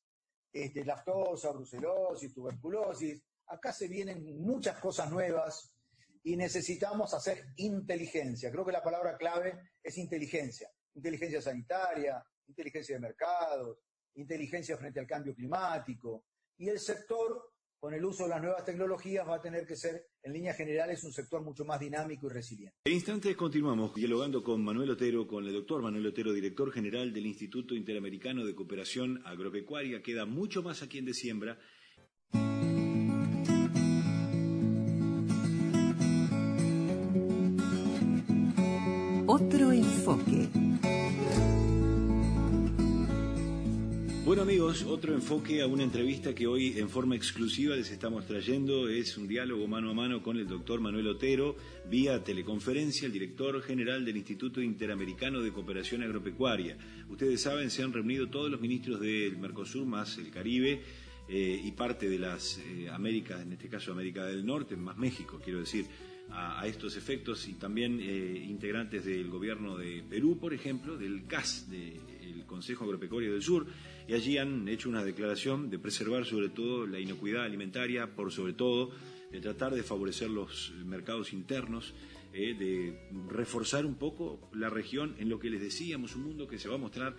este, 0.51 0.83
lactosa, 0.83 1.51
brucelosis, 1.51 2.33
tuberculosis, 2.33 3.23
acá 3.47 3.71
se 3.71 3.87
vienen 3.87 4.39
muchas 4.39 4.79
cosas 4.79 5.09
nuevas 5.11 5.75
y 6.23 6.35
necesitamos 6.35 7.13
hacer 7.13 7.53
inteligencia. 7.57 8.51
Creo 8.51 8.65
que 8.65 8.71
la 8.71 8.83
palabra 8.83 9.17
clave 9.17 9.71
es 9.81 9.97
inteligencia. 9.97 10.69
Inteligencia 10.93 11.41
sanitaria, 11.41 12.23
inteligencia 12.47 12.95
de 12.95 13.01
mercados, 13.01 13.79
inteligencia 14.15 14.77
frente 14.77 14.99
al 14.99 15.07
cambio 15.07 15.33
climático. 15.33 16.25
Y 16.57 16.69
el 16.69 16.79
sector, 16.79 17.48
con 17.79 17.93
el 17.93 18.03
uso 18.03 18.23
de 18.23 18.29
las 18.29 18.41
nuevas 18.41 18.65
tecnologías, 18.65 19.27
va 19.27 19.35
a 19.35 19.41
tener 19.41 19.65
que 19.65 19.75
ser, 19.75 20.07
en 20.21 20.33
líneas 20.33 20.57
generales, 20.57 21.03
un 21.03 21.13
sector 21.13 21.41
mucho 21.41 21.63
más 21.63 21.79
dinámico 21.79 22.27
y 22.27 22.29
resiliente. 22.29 22.75
En 22.85 22.93
instantes 22.93 23.35
continuamos 23.35 23.93
dialogando 23.95 24.43
con 24.43 24.63
Manuel 24.63 24.91
Otero, 24.91 25.25
con 25.27 25.45
el 25.45 25.53
doctor 25.53 25.81
Manuel 25.81 26.07
Otero, 26.07 26.33
director 26.33 26.71
general 26.71 27.13
del 27.13 27.25
Instituto 27.25 27.75
Interamericano 27.75 28.45
de 28.45 28.53
Cooperación 28.53 29.21
Agropecuaria. 29.25 30.01
Queda 30.01 30.25
mucho 30.25 30.61
más 30.61 30.81
aquí 30.83 30.97
en 30.97 31.05
De 31.05 31.13
Siembra. 31.13 31.57
Otro 39.25 39.71
enfoque. 39.71 40.49
Bueno 44.29 44.43
amigos, 44.43 44.83
otro 44.83 45.15
enfoque 45.15 45.63
a 45.63 45.65
una 45.65 45.81
entrevista 45.81 46.35
que 46.35 46.45
hoy 46.45 46.77
en 46.77 46.87
forma 46.87 47.15
exclusiva 47.15 47.75
les 47.75 47.89
estamos 47.89 48.27
trayendo 48.27 48.87
es 48.87 49.17
un 49.17 49.27
diálogo 49.27 49.65
mano 49.65 49.89
a 49.89 49.95
mano 49.95 50.21
con 50.21 50.37
el 50.37 50.47
doctor 50.47 50.79
Manuel 50.81 51.07
Otero 51.07 51.55
vía 51.89 52.23
teleconferencia, 52.23 53.07
el 53.07 53.11
director 53.11 53.59
general 53.63 54.05
del 54.05 54.17
Instituto 54.17 54.61
Interamericano 54.61 55.41
de 55.41 55.51
Cooperación 55.51 56.03
Agropecuaria. 56.03 56.77
Ustedes 57.09 57.41
saben, 57.41 57.71
se 57.71 57.81
han 57.81 57.91
reunido 57.91 58.29
todos 58.29 58.51
los 58.51 58.61
ministros 58.61 58.99
del 58.99 59.35
Mercosur 59.35 59.87
más 59.87 60.19
el 60.19 60.29
Caribe 60.29 60.79
eh, 61.27 61.61
y 61.65 61.71
parte 61.71 62.07
de 62.07 62.19
las 62.19 62.59
eh, 62.59 62.87
Américas, 62.87 63.41
en 63.41 63.53
este 63.53 63.67
caso 63.67 63.91
América 63.91 64.27
del 64.27 64.45
Norte, 64.45 64.75
más 64.77 64.95
México, 64.95 65.41
quiero 65.43 65.61
decir, 65.61 65.87
a, 66.31 66.65
estos 66.67 66.95
efectos 66.95 67.47
y 67.47 67.53
también 67.53 67.99
eh, 68.01 68.45
integrantes 68.47 69.05
del 69.05 69.29
gobierno 69.29 69.77
de 69.77 70.03
Perú, 70.07 70.37
por 70.39 70.53
ejemplo, 70.53 70.97
del 70.97 71.25
CAS, 71.25 71.69
del 71.69 72.45
Consejo 72.45 72.83
Agropecuario 72.85 73.33
del 73.33 73.41
Sur 73.41 73.67
y 74.07 74.13
allí 74.13 74.37
han 74.37 74.67
hecho 74.67 74.89
una 74.89 75.03
declaración 75.03 75.69
de 75.69 75.77
preservar 75.77 76.25
sobre 76.25 76.49
todo 76.49 76.87
la 76.87 76.99
inocuidad 76.99 77.43
alimentaria, 77.43 78.15
por 78.15 78.31
sobre 78.31 78.53
todo 78.53 78.91
de 79.31 79.39
tratar 79.39 79.75
de 79.75 79.83
favorecer 79.83 80.29
los 80.29 80.73
mercados 80.83 81.31
internos, 81.31 81.93
eh, 82.33 82.55
de 82.55 82.99
reforzar 83.27 83.85
un 83.85 83.95
poco 83.95 84.49
la 84.53 84.69
región 84.69 85.15
en 85.19 85.29
lo 85.29 85.39
que 85.39 85.49
les 85.49 85.61
decíamos, 85.61 86.15
un 86.15 86.23
mundo 86.23 86.47
que 86.47 86.57
se 86.57 86.67
va 86.67 86.75
a 86.75 86.79
mostrar, 86.79 87.15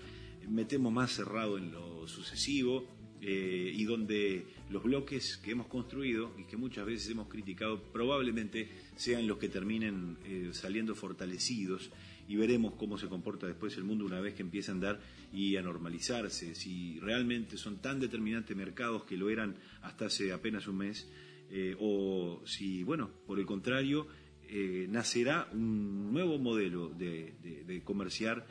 me 0.49 0.65
temo, 0.65 0.91
más 0.91 1.13
cerrado 1.13 1.59
en 1.59 1.71
lo 1.71 2.09
sucesivo 2.09 2.85
eh, 3.23 3.71
y 3.75 3.85
donde 3.85 4.47
los 4.71 4.83
bloques 4.83 5.37
que 5.37 5.51
hemos 5.51 5.67
construido 5.67 6.33
y 6.39 6.45
que 6.45 6.57
muchas 6.57 6.87
veces 6.87 7.11
hemos 7.11 7.29
criticado 7.29 7.83
probablemente 7.93 8.71
sean 8.97 9.27
los 9.27 9.37
que 9.37 9.51
terminen 9.51 10.17
eh, 10.25 10.49
saliendo 10.53 10.95
fortalecidos 10.95 11.91
y 12.29 12.37
veremos 12.37 12.75
cómo 12.79 12.97
se 12.97 13.09
comporta 13.09 13.47
después 13.47 13.77
el 13.77 13.85
mundo 13.85 14.07
una 14.07 14.21
vez 14.21 14.33
que 14.33 14.41
empiece 14.41 14.71
a 14.71 14.75
andar 14.75 15.01
y 15.35 15.57
a 15.57 15.63
normalizarse, 15.63 16.55
si 16.55 16.99
realmente 17.01 17.59
son 17.59 17.83
tan 17.83 18.01
determinantes 18.01 18.57
mercados 18.57 19.05
que 19.05 19.19
lo 19.19 19.29
eran 19.29 19.55
hasta 19.83 20.07
hace 20.07 20.33
apenas 20.33 20.67
un 20.67 20.79
mes, 20.79 21.11
eh, 21.51 21.77
o 21.79 22.41
si, 22.47 22.85
bueno, 22.85 23.11
por 23.27 23.39
el 23.39 23.45
contrario, 23.45 24.07
nacerá 24.89 25.49
un 25.53 26.13
nuevo 26.13 26.37
modelo 26.39 26.89
de, 26.89 27.83
comerciar 27.85 28.45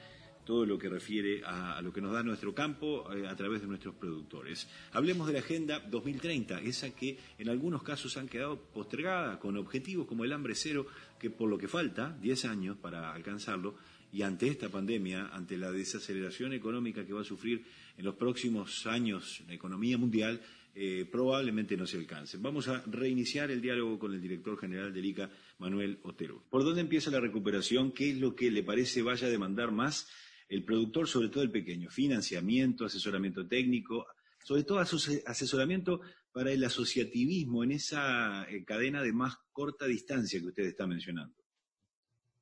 todo 0.50 0.65
lo 0.65 0.79
que 0.79 0.89
refiere 0.89 1.44
a, 1.46 1.79
lo 1.84 1.94
que 1.94 2.01
nos 2.01 2.12
da 2.12 2.24
nuestro 2.24 2.56
campo 2.56 3.06
eh, 3.13 3.27
a 3.27 3.36
través 3.36 3.62
de 3.62 3.68
nuestros 3.68 3.94
productores. 3.94 4.68
Hablemos 4.94 5.27
de 5.27 5.34
la 5.34 5.39
Agenda 5.46 5.77
2030, 5.77 6.62
esa 6.62 6.89
que 6.89 7.20
en 7.38 7.50
algunos 7.50 7.84
casos 7.84 8.18
han 8.18 8.27
quedado 8.27 8.60
postergada 8.60 9.38
con 9.38 9.58
objetivos 9.58 10.08
como 10.08 10.25
el 10.25 10.34
hambre 10.34 10.56
cero 10.56 10.88
que 11.20 11.29
por 11.29 11.51
lo 11.51 11.60
que 11.60 11.68
falta, 11.68 12.18
10 12.20 12.46
años 12.46 12.77
para 12.77 13.13
alcanzarlo, 13.13 13.75
y 14.12 14.24
ante 14.24 14.48
esta 14.48 14.70
pandemia, 14.70 15.27
ante 15.27 15.56
la 15.56 15.72
desaceleración 15.72 16.53
económica 16.53 17.06
que 17.06 17.13
va 17.13 17.22
a 17.22 17.24
sufrir 17.24 17.63
en 17.96 18.06
los 18.06 18.15
próximos 18.15 18.88
años 18.88 19.44
la 19.48 19.53
economía 19.53 20.00
mundial, 20.00 20.41
eh, 20.74 21.08
probablemente 21.12 21.77
no 21.77 21.86
se 21.86 21.98
alcance. 21.98 22.38
Vamos 22.39 22.68
a 22.70 22.82
reiniciar 22.88 23.51
el 23.51 23.62
diálogo 23.62 24.00
con 24.00 24.15
el 24.15 24.22
director 24.22 24.58
general 24.58 24.91
del 24.91 25.06
ICA, 25.06 25.29
Manuel 25.60 26.00
Otero. 26.01 26.41
¿Por 26.50 26.63
dónde 26.63 26.82
empieza 26.82 27.12
la 27.12 27.20
recuperación? 27.20 27.91
¿Qué 27.91 28.10
es 28.10 28.18
lo 28.18 28.36
que 28.36 28.50
le 28.50 28.63
parece 28.63 29.03
vaya 29.03 29.27
a 29.27 29.29
demandar 29.29 29.72
más 29.72 30.10
el 30.50 30.65
productor, 30.65 31.08
sobre 31.08 31.29
todo 31.29 31.44
el 31.44 31.51
pequeño? 31.51 31.89
Financiamiento, 31.89 32.86
asesoramiento 32.86 33.48
técnico, 33.48 34.06
sobre 34.44 34.63
todo 34.63 34.79
asesoramiento 34.79 36.01
para 36.32 36.51
el 36.51 36.63
asociativismo 36.63 37.63
en 37.63 37.72
esa 37.72 38.50
eh, 38.50 38.63
cadena 38.65 39.01
de 39.01 39.13
más 39.13 39.36
corta 39.51 39.86
distancia 39.86 40.39
que 40.39 40.48
usted 40.48 40.63
está 40.63 40.88
mencionando. 40.88 41.36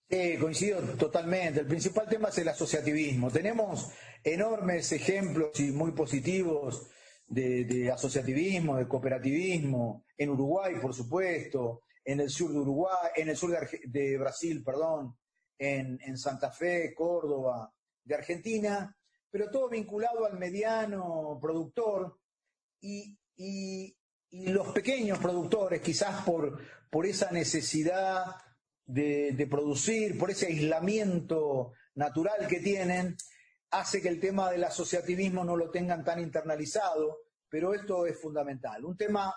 Sí, 0.10 0.38
coincido 0.40 0.80
totalmente. 0.98 1.60
El 1.60 1.68
principal 1.68 2.08
tema 2.08 2.30
es 2.30 2.38
el 2.38 2.48
asociativismo. 2.48 3.30
Tenemos 3.30 3.92
enormes 4.24 4.92
ejemplos 4.94 5.60
y 5.60 5.72
muy 5.72 5.92
positivos 5.92 6.90
de, 7.28 7.92
asociativismo, 7.92 8.78
de 8.78 8.88
cooperativismo, 8.88 10.06
en 10.18 10.30
Uruguay, 10.30 10.76
por 10.82 10.94
supuesto, 10.94 11.84
en 12.04 12.22
el 12.22 12.30
sur 12.30 12.52
de 12.52 12.60
Uruguay, 12.60 13.12
en 13.16 13.30
el 13.30 13.36
sur 13.36 13.54
de, 13.86 14.18
Brasil, 14.18 14.64
perdón, 14.64 15.18
en, 15.58 16.18
Santa 16.18 16.52
Fe, 16.52 16.94
Córdoba, 16.96 17.74
de 18.08 18.16
Argentina, 18.16 18.96
pero 19.30 19.52
todo 19.52 19.70
vinculado 19.70 20.26
al 20.26 20.40
mediano 20.40 21.38
productor 21.42 22.18
y, 22.82 23.18
los 24.30 24.68
pequeños 24.74 25.20
productores, 25.20 25.82
quizás 25.82 26.24
por, 26.26 26.60
por 26.90 27.06
esa 27.06 27.32
necesidad 27.32 28.26
de, 28.86 29.48
producir, 29.50 30.18
por 30.18 30.32
ese 30.32 30.48
aislamiento 30.48 31.74
natural 31.96 32.48
que 32.48 32.60
tienen, 32.60 33.16
hace 33.72 34.02
que 34.02 34.10
el 34.10 34.20
tema 34.20 34.52
del 34.52 34.66
asociativismo 34.66 35.46
no 35.46 35.56
lo 35.56 35.70
tengan 35.70 36.04
tan 36.04 36.20
internalizado, 36.20 37.20
pero 37.50 37.74
esto 37.74 38.06
es 38.06 38.20
fundamental. 38.20 38.84
Un 38.84 38.98
tema, 38.98 39.34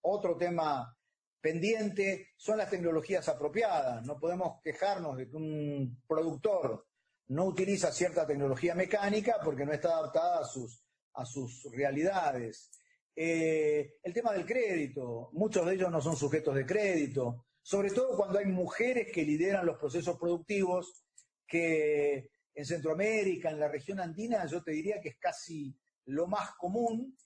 otro 0.00 0.36
tema 0.36 0.96
pendiente 1.40 2.30
son 2.36 2.58
las 2.58 2.70
tecnologías 2.70 3.28
apropiadas. 3.28 4.04
No 4.04 4.18
podemos 4.18 4.60
quejarnos 4.60 5.16
de 5.16 5.28
que 5.28 5.36
un 5.36 6.02
productor 6.06 6.84
no 7.32 7.46
utiliza 7.46 7.90
cierta 7.90 8.26
tecnología 8.26 8.74
mecánica 8.74 9.40
porque 9.42 9.64
no 9.64 9.72
está 9.72 9.96
adaptada 9.96 10.40
a 10.40 10.44
sus, 10.44 10.84
a 11.14 11.24
sus 11.24 11.66
realidades. 11.72 12.70
Eh, 13.16 13.94
el 14.02 14.12
tema 14.12 14.32
del 14.32 14.44
crédito, 14.44 15.30
muchos 15.32 15.64
de 15.66 15.74
ellos 15.74 15.90
no 15.90 16.02
son 16.02 16.14
sujetos 16.14 16.54
de 16.54 16.66
crédito, 16.66 17.46
sobre 17.62 17.90
todo 17.90 18.16
cuando 18.16 18.38
hay 18.38 18.46
mujeres 18.46 19.10
que 19.12 19.24
lideran 19.24 19.64
los 19.64 19.78
procesos 19.78 20.18
productivos, 20.18 21.04
que 21.46 22.30
en 22.54 22.66
Centroamérica, 22.66 23.50
en 23.50 23.60
la 23.60 23.68
región 23.68 24.00
andina, 24.00 24.44
yo 24.46 24.62
te 24.62 24.72
diría 24.72 25.00
que 25.00 25.10
es 25.10 25.18
casi 25.18 25.74
lo 26.06 26.26
más 26.26 26.50
común, 26.56 27.16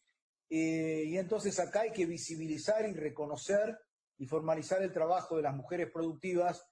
eh, 0.48 1.02
y 1.04 1.18
entonces 1.18 1.58
acá 1.58 1.80
hay 1.80 1.90
que 1.90 2.06
visibilizar 2.06 2.88
y 2.88 2.92
reconocer 2.92 3.76
y 4.18 4.26
formalizar 4.26 4.82
el 4.82 4.92
trabajo 4.92 5.36
de 5.36 5.42
las 5.42 5.54
mujeres 5.54 5.90
productivas, 5.92 6.64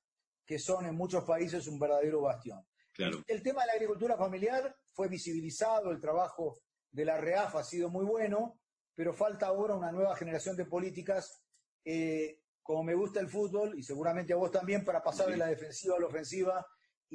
que 0.47 0.61
son 0.61 0.87
en 0.87 0.95
muchos 0.95 1.25
países 1.25 1.67
un 1.67 1.81
verdadero 1.81 2.21
bastión. 2.21 2.64
El, 2.97 3.43
tema 3.43 3.63
de 3.63 3.67
la 3.67 3.73
agricultura 3.73 4.17
familiar 4.17 4.77
fue 4.93 5.09
visibilizado, 5.09 5.91
el 5.91 6.01
trabajo 6.01 6.59
de 6.91 7.05
la 7.05 7.21
REAF 7.21 7.57
ha 7.57 7.65
sido 7.65 7.91
muy 7.91 8.05
bueno, 8.05 8.61
pero 8.95 9.13
falta 9.13 9.47
ahora 9.47 9.75
una 9.75 9.91
nueva 9.91 10.17
generación 10.17 10.57
de 10.57 10.65
políticas, 10.65 11.43
eh, 11.85 12.41
como 12.63 12.85
me 12.85 12.95
gusta 12.95 13.21
el 13.21 13.29
fútbol, 13.29 13.79
y 13.79 13.83
seguramente 13.83 14.33
a 14.33 14.37
vos 14.37 14.51
también, 14.51 14.85
para 14.85 15.03
pasar 15.03 15.29
de 15.29 15.37
la 15.37 15.47
defensiva 15.47 15.97
a 15.97 16.01
la 16.01 16.07
ofensiva 16.07 16.67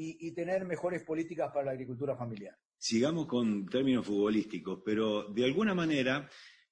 y 0.02 0.32
tener 0.34 0.64
mejores 0.64 1.04
políticas 1.04 1.52
para 1.52 1.66
la 1.66 1.72
agricultura 1.72 2.16
familiar. 2.16 2.56
Sigamos 2.78 3.28
con 3.28 3.66
términos 3.66 4.06
futbolísticos, 4.06 4.82
pero 4.86 5.28
de 5.34 5.44
alguna 5.44 5.76
manera 5.76 6.30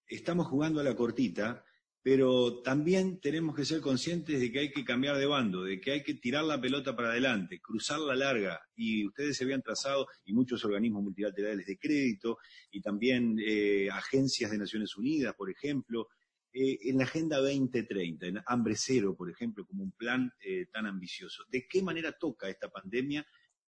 estamos 0.08 0.48
jugando 0.48 0.80
a 0.80 0.84
la 0.86 0.96
cortita, 0.96 1.66
pero 2.08 2.62
también 2.62 3.20
tenemos 3.20 3.54
que 3.54 3.66
ser 3.66 3.82
conscientes 3.82 4.40
de 4.40 4.50
que 4.50 4.60
hay 4.60 4.72
que 4.72 4.86
cambiar 4.86 5.18
de 5.18 5.26
bando, 5.26 5.64
de 5.64 5.82
que 5.82 5.92
hay 5.92 6.04
que 6.04 6.14
tirar 6.14 6.46
la 6.46 6.62
pelota 6.62 6.96
para 6.96 7.10
adelante, 7.10 7.60
cruzar 7.60 8.00
la 8.00 8.16
larga. 8.16 8.62
Y 8.78 9.06
ustedes 9.06 9.36
se 9.36 9.44
habían 9.44 9.62
trazado, 9.62 10.08
y 10.24 10.32
muchos 10.32 10.64
organismos 10.64 11.04
multilaterales 11.04 11.66
de 11.66 11.78
crédito, 11.78 12.38
y 12.72 12.80
también 12.80 13.36
eh, 13.46 13.90
agencias 13.92 14.52
de 14.52 14.58
Naciones 14.58 14.96
Unidas, 14.96 15.36
por 15.36 15.52
ejemplo, 15.52 16.08
eh, 16.54 16.78
en 16.84 16.98
la 16.98 17.04
Agenda 17.04 17.40
2030, 17.40 18.28
en 18.28 18.42
Hambre 18.46 18.76
Cero, 18.78 19.14
por 19.14 19.30
ejemplo, 19.30 19.66
como 19.66 19.84
un 19.84 19.92
plan 19.92 20.32
eh, 20.40 20.68
tan 20.72 20.86
ambicioso. 20.86 21.44
¿De 21.50 21.68
qué 21.68 21.82
manera 21.82 22.14
toca 22.14 22.48
esta 22.48 22.70
pandemia 22.70 23.28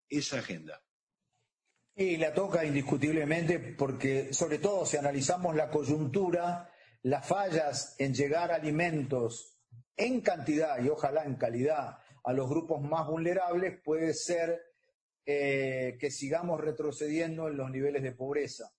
esa 0.08 0.38
agenda? 0.38 0.80
Y 1.96 2.18
la 2.18 2.32
toca 2.36 2.64
indiscutiblemente 2.64 3.58
porque, 3.58 4.32
sobre 4.32 4.60
todo, 4.60 4.86
si 4.86 4.96
analizamos 4.96 5.56
la 5.56 5.72
coyuntura, 5.72 6.72
las 7.04 7.26
fallas 7.26 7.96
en 8.00 8.14
llegar 8.14 8.52
alimentos 8.52 9.58
en 9.96 10.22
cantidad 10.22 10.80
y 10.84 10.90
ojalá 10.90 11.24
en 11.24 11.36
calidad 11.36 11.98
a 12.24 12.34
los 12.34 12.50
grupos 12.50 12.82
más 12.82 13.08
vulnerables 13.08 13.80
puede 13.84 14.14
ser 14.14 14.62
eh, 15.26 15.98
que 16.00 16.12
sigamos 16.12 16.62
retrocediendo 16.62 17.48
en 17.48 17.58
los 17.58 17.72
niveles 17.72 18.04
de 18.04 18.12
pobreza. 18.12 18.72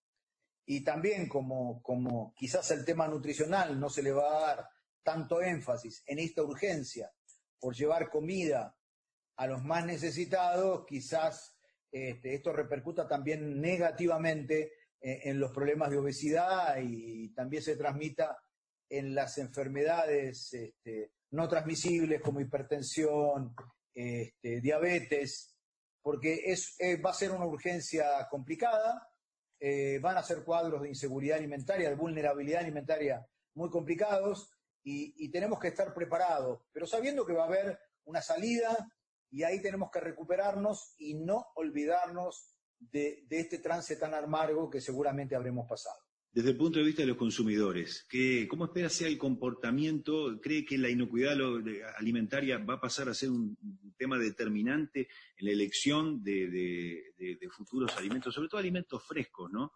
Y 0.64 0.84
también 0.84 1.28
como, 1.28 1.82
como 1.82 2.34
quizás 2.36 2.70
el 2.70 2.84
tema 2.84 3.08
nutricional 3.08 3.80
no 3.80 3.88
se 3.90 4.02
le 4.02 4.12
va 4.12 4.28
a 4.28 4.40
dar 4.40 4.68
tanto 5.02 5.40
énfasis 5.40 6.02
en 6.06 6.18
esta 6.18 6.42
urgencia 6.42 7.10
por 7.58 7.74
llevar 7.74 8.10
comida 8.10 8.76
a 9.36 9.46
los 9.46 9.64
más 9.64 9.86
necesitados, 9.86 10.84
quizás 10.86 11.56
este, 11.90 12.34
esto 12.34 12.52
repercuta 12.52 13.08
también 13.08 13.60
negativamente 13.60 14.72
en, 15.00 15.38
los 15.38 15.52
problemas 15.52 15.90
de 15.90 15.98
obesidad 15.98 16.76
y 16.82 17.32
también 17.34 17.62
se 17.62 17.76
transmita 17.76 18.36
en 18.88 19.14
las 19.14 19.38
enfermedades 19.38 20.52
este, 20.52 21.12
no 21.30 21.48
transmisibles 21.48 22.20
como 22.20 22.40
hipertensión, 22.40 23.54
este, 23.94 24.60
diabetes, 24.60 25.54
porque 26.00 26.40
es, 26.46 26.74
eh, 26.78 27.00
va 27.00 27.10
a 27.10 27.14
ser 27.14 27.32
una 27.32 27.46
urgencia 27.46 28.26
complicada, 28.30 29.08
eh, 29.60 29.98
van 30.00 30.16
a 30.16 30.22
ser 30.22 30.44
cuadros 30.44 30.82
de 30.82 30.88
inseguridad 30.88 31.38
alimentaria, 31.38 31.90
de 31.90 31.96
vulnerabilidad 31.96 32.62
alimentaria 32.62 33.26
muy 33.54 33.70
complicados 33.70 34.50
y, 34.84 35.14
y 35.24 35.30
tenemos 35.30 35.58
que 35.58 35.68
estar 35.68 35.92
preparados, 35.92 36.62
pero 36.72 36.86
sabiendo 36.86 37.26
que 37.26 37.34
va 37.34 37.44
a 37.44 37.48
haber 37.48 37.78
una 38.04 38.22
salida 38.22 38.76
y 39.30 39.42
ahí 39.42 39.60
tenemos 39.60 39.90
que 39.90 40.00
recuperarnos 40.00 40.94
y 40.96 41.14
no 41.14 41.48
olvidarnos 41.56 42.57
de, 42.78 43.26
este 43.30 43.58
trance 43.58 43.96
tan 43.96 44.14
amargo 44.14 44.70
que 44.70 44.80
seguramente 44.80 45.34
habremos 45.34 45.68
pasado. 45.68 45.96
Desde 46.30 46.50
el 46.50 46.56
punto 46.56 46.78
de 46.78 46.84
vista 46.84 47.02
de 47.02 47.08
los 47.08 47.16
consumidores, 47.16 48.06
¿cómo 48.48 48.66
espera 48.66 48.88
sea 48.90 49.08
el 49.08 49.18
comportamiento? 49.18 50.38
¿Cree 50.40 50.64
que 50.64 50.78
la 50.78 50.90
inocuidad 50.90 51.36
alimentaria 51.96 52.58
va 52.58 52.74
a 52.74 52.80
pasar 52.80 53.08
a 53.08 53.14
ser 53.14 53.30
un 53.30 53.56
tema 53.96 54.18
determinante 54.18 55.08
en 55.38 55.46
la 55.46 55.52
elección 55.52 56.22
de, 56.22 56.48
de 57.18 57.48
futuros 57.50 57.96
alimentos, 57.96 58.34
sobre 58.34 58.48
todo 58.48 58.60
alimentos 58.60 59.02
frescos, 59.04 59.50
¿no? 59.50 59.72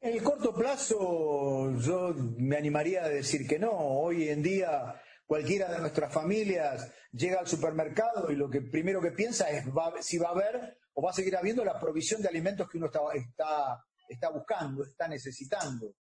En 0.00 0.14
el 0.14 0.22
corto 0.22 0.54
plazo, 0.54 1.76
yo 1.78 2.14
me 2.38 2.56
animaría 2.56 3.04
a 3.04 3.08
decir 3.08 3.46
que 3.46 3.58
no. 3.58 3.70
Hoy 3.72 4.28
en 4.28 4.42
día 4.42 5.00
Cualquiera 5.32 5.72
de 5.72 5.78
nuestras 5.78 6.12
familias 6.12 6.92
llega 7.10 7.40
al 7.40 7.46
supermercado 7.46 8.30
y 8.30 8.36
lo 8.36 8.50
que 8.50 8.60
primero 8.60 9.00
que 9.00 9.12
piensa 9.12 9.48
es 9.48 9.64
si 10.00 10.18
va 10.18 10.28
a 10.28 10.32
haber 10.32 10.78
o 10.94 11.02
va 11.02 11.10
a 11.10 11.14
seguir 11.14 11.36
habiendo 11.36 11.64
la 11.64 11.78
provisión 11.78 12.20
de 12.20 12.28
alimentos 12.28 12.68
que 12.68 12.78
uno 12.78 12.86
está, 12.86 13.00
está, 13.14 13.84
está 14.08 14.30
buscando, 14.30 14.84
está 14.84 15.08
necesitando. 15.08 15.94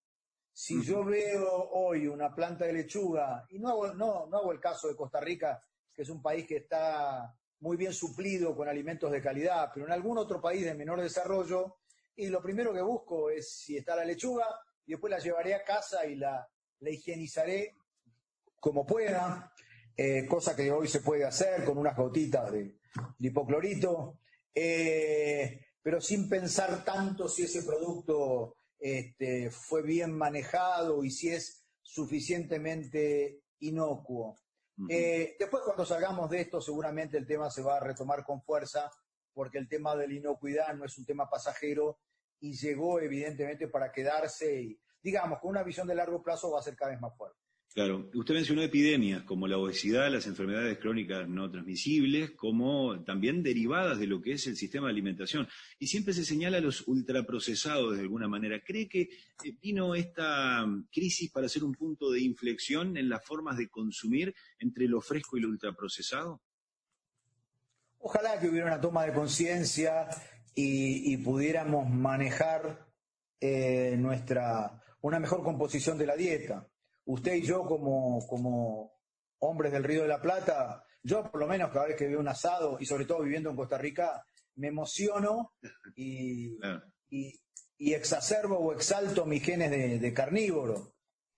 Si 0.53 0.83
yo 0.83 1.05
veo 1.05 1.71
hoy 1.71 2.07
una 2.07 2.35
planta 2.35 2.65
de 2.65 2.73
lechuga, 2.73 3.47
y 3.51 3.59
no 3.59 3.69
hago, 3.69 3.95
no, 3.95 4.27
no 4.27 4.39
hago 4.39 4.53
el 4.53 4.61
caso 4.61 4.89
de 4.89 4.97
Costa 4.97 5.21
Rica, 5.21 5.63
que 5.95 6.03
es 6.03 6.09
un 6.09 6.23
país 6.23 6.47
que 6.47 6.57
está 6.59 7.35
muy 7.61 7.77
bien 7.77 7.93
suplido 7.93 8.57
con 8.57 8.69
alimentos 8.69 9.11
de 9.11 9.23
calidad, 9.23 9.71
pero 9.73 9.87
en 9.87 9.93
algún 9.93 10.19
otro 10.19 10.41
país 10.41 10.65
de 10.65 10.75
menor 10.75 11.01
desarrollo, 11.01 11.79
y 12.17 12.27
lo 12.29 12.43
primero 12.43 12.73
que 12.73 12.83
busco 12.83 13.31
es 13.31 13.53
si 13.53 13.77
está 13.77 13.95
la 13.95 14.05
lechuga, 14.05 14.47
y 14.87 14.93
después 14.93 15.11
la 15.11 15.19
llevaré 15.19 15.55
a 15.55 15.63
casa 15.63 16.07
y 16.07 16.17
la, 16.17 16.49
la 16.81 16.91
higienizaré 16.91 17.77
como 18.59 18.87
pueda, 18.87 19.53
eh, 19.97 20.27
cosa 20.27 20.57
que 20.57 20.71
hoy 20.71 20.89
se 20.89 21.01
puede 21.01 21.25
hacer 21.25 21.65
con 21.65 21.79
unas 21.79 21.97
gotitas 21.97 22.51
de, 22.51 22.79
hipoclorito, 23.19 24.21
eh, 24.61 25.67
pero 25.81 26.01
sin 26.01 26.29
pensar 26.29 26.85
tanto 26.85 27.29
si 27.29 27.45
ese 27.45 27.63
producto 27.63 28.57
este, 28.77 29.51
fue 29.53 29.83
bien 29.83 30.13
manejado 30.13 31.05
y 31.05 31.11
si 31.13 31.31
es 31.31 31.65
suficientemente 31.81 33.45
inocuo. 33.61 34.37
Eh, 34.89 35.37
después 35.39 35.63
cuando 35.65 35.85
salgamos 35.85 36.31
de 36.31 36.43
esto 36.43 36.61
seguramente 36.61 37.19
el 37.19 37.27
tema 37.27 37.51
se 37.51 37.63
va 37.63 37.79
a 37.79 37.81
retomar 37.81 38.25
con 38.25 38.41
fuerza 38.43 38.89
porque 39.33 39.59
el 39.59 39.69
tema 39.69 39.97
de 39.97 40.07
la 40.07 40.15
inocuidad 40.15 40.73
no 40.75 40.85
es 40.85 40.97
un 40.99 41.05
tema 41.05 41.29
pasajero 41.29 41.99
y 42.39 42.53
llegó 42.57 43.01
evidentemente 43.01 43.67
para 43.67 43.91
quedarse 43.91 44.61
y 44.61 44.81
digamos 45.03 45.41
con 45.41 45.51
una 45.51 45.65
visión 45.65 45.89
de 45.89 45.97
largo 45.97 46.23
plazo 46.23 46.53
va 46.53 46.61
a 46.61 46.63
ser 46.63 46.77
cada 46.77 46.93
vez 46.93 47.01
más 47.01 47.17
fuerte. 47.17 47.41
Claro, 47.79 48.11
usted 48.13 48.35
mencionó 48.35 48.63
epidemias 48.63 49.23
como 49.23 49.47
la 49.47 49.57
obesidad, 49.57 50.11
las 50.11 50.27
enfermedades 50.27 50.79
crónicas 50.79 51.29
no 51.29 51.49
transmisibles, 51.49 52.33
como 52.33 53.05
también 53.05 53.45
derivadas 53.45 54.01
de 54.01 54.09
lo 54.09 54.21
que 54.21 54.33
es 54.33 54.49
el 54.49 54.57
sistema 54.57 54.89
de 54.89 54.95
alimentación. 54.95 55.47
Y 55.79 55.87
siempre 55.87 56.13
se 56.13 56.25
señala 56.25 56.59
a 56.59 56.61
los 56.61 56.89
ultraprocesados 56.89 57.95
de 57.95 58.03
alguna 58.03 58.27
manera. 58.27 58.61
¿Cree 58.65 58.89
que 58.89 59.03
eh, 59.03 59.55
vino 59.63 59.95
esta 59.95 60.67
mm, 60.67 60.89
crisis 60.91 61.31
para 61.31 61.49
ser 61.49 61.63
un 61.63 61.73
punto 61.73 62.11
de 62.11 62.21
inflexión 62.21 62.97
en 62.97 63.09
las 63.09 63.25
formas 63.25 63.57
de 63.57 63.69
consumir 63.69 64.35
entre 64.59 64.89
lo 64.89 65.01
fresco 65.01 65.37
y 65.37 65.43
lo 65.43 65.49
ultraprocesado? 65.49 66.43
Ojalá 68.01 68.41
que 68.41 68.49
hubiera 68.49 68.67
una 68.67 68.81
toma 68.81 69.07
de 69.07 69.13
conciencia 69.13 70.09
y, 70.53 71.17
pudiéramos 71.19 71.89
manejar 71.89 72.89
eh, 73.41 73.95
nuestra 73.97 74.83
una 75.01 75.21
mejor 75.21 75.45
composición 75.45 75.97
de 75.97 76.07
la 76.07 76.17
dieta 76.17 76.69
usted 77.09 77.35
y 77.35 77.43
yo 77.43 77.65
como, 77.65 78.27
como 78.27 78.93
hombres 79.39 79.73
del 79.73 79.85
Río 79.85 80.03
de 80.03 80.09
la 80.09 80.21
Plata, 80.21 80.85
yo 81.03 81.31
por 81.31 81.41
lo 81.41 81.47
menos 81.47 81.71
cada 81.71 81.87
vez 81.87 81.97
que 81.97 82.07
veo 82.07 82.21
un 82.21 82.29
asado, 82.29 82.77
y 82.81 82.87
sobre 82.87 83.07
todo 83.07 83.23
viviendo 83.23 83.51
en 83.51 83.57
Costa 83.57 83.79
Rica, 83.79 84.25
me 84.57 84.69
emociono 84.69 85.53
y, 85.97 86.59
y, 87.09 87.95
exacerbo 87.95 88.59
o 88.59 88.73
exalto 88.73 89.25
mis 89.25 89.43
genes 89.43 90.01
de, 90.01 90.13
carnívoro, 90.13 90.97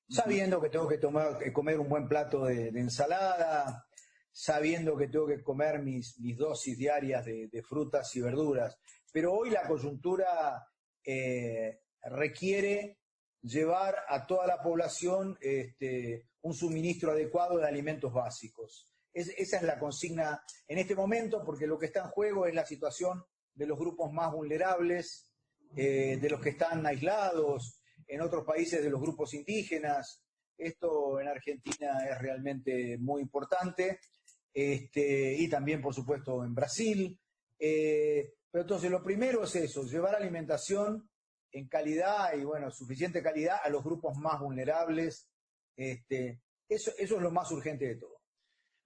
sabiendo 0.08 0.60
que 0.60 0.70
tengo 0.70 0.88
que, 0.88 0.98
tomar, 0.98 1.52
comer 1.52 1.78
un 1.78 1.88
buen 1.88 2.08
plato 2.08 2.46
de, 2.46 2.68
ensalada, 2.68 3.86
sabiendo 4.32 4.96
que 4.96 5.08
tengo 5.08 5.26
que 5.26 5.42
comer 5.42 5.80
mis, 5.82 6.18
mis 6.18 6.36
dosis 6.36 6.76
diarias 6.76 7.24
de, 7.26 7.62
frutas 7.62 8.14
y 8.16 8.22
verduras. 8.22 8.76
Pero 9.12 9.34
hoy 9.34 9.50
la 9.50 9.62
coyuntura 9.68 10.66
eh, 11.04 11.80
requiere 12.02 12.99
llevar 13.42 13.96
a 14.08 14.26
toda 14.26 14.46
la 14.46 14.62
población 14.62 15.36
este, 15.40 16.26
un 16.42 16.54
suministro 16.54 17.12
adecuado 17.12 17.58
de 17.58 17.66
alimentos 17.66 18.12
básicos. 18.12 18.88
esa 19.12 19.56
es 19.56 19.62
la 19.62 19.78
consigna 19.78 20.42
en 20.68 20.78
este 20.78 20.94
momento, 20.94 21.42
porque 21.44 21.66
lo 21.66 21.78
que 21.78 21.86
está 21.86 22.00
en 22.04 22.10
juego 22.10 22.46
es 22.46 22.54
la 22.54 22.66
situación 22.66 23.24
de 23.54 23.66
los 23.66 23.78
grupos 23.78 24.12
más 24.12 24.32
vulnerables, 24.32 25.30
eh, 25.76 26.18
de 26.20 26.30
los 26.30 26.40
que 26.40 26.50
están 26.50 26.86
aislados, 26.86 27.80
en 28.06 28.20
otros 28.20 28.44
países 28.44 28.82
de 28.82 28.90
los 28.90 29.00
grupos 29.00 29.34
indígenas. 29.34 30.22
Esto 30.56 31.20
en 31.20 31.28
Argentina 31.28 32.06
es 32.10 32.18
realmente 32.18 32.98
muy 32.98 33.22
importante, 33.22 34.00
este, 34.52 35.34
y 35.34 35.48
también, 35.48 35.80
por 35.80 35.94
supuesto, 35.94 36.44
en 36.44 36.54
Brasil. 36.54 37.18
Eh, 37.58 38.32
pero 38.50 38.62
entonces 38.62 38.90
lo 38.90 39.02
primero 39.02 39.44
es 39.44 39.54
eso, 39.56 39.84
llevar 39.84 40.14
alimentación 40.14 41.09
en 41.52 41.68
calidad 41.68 42.34
y 42.34 42.44
bueno, 42.44 42.70
suficiente 42.70 43.22
calidad 43.22 43.58
a 43.62 43.68
los 43.68 43.82
grupos 43.82 44.16
más 44.16 44.40
vulnerables. 44.40 45.28
Este, 45.76 46.40
eso, 46.68 46.92
eso 46.98 47.16
es 47.16 47.22
lo 47.22 47.30
más 47.30 47.50
urgente 47.50 47.86
de 47.86 47.96
todo. 47.96 48.20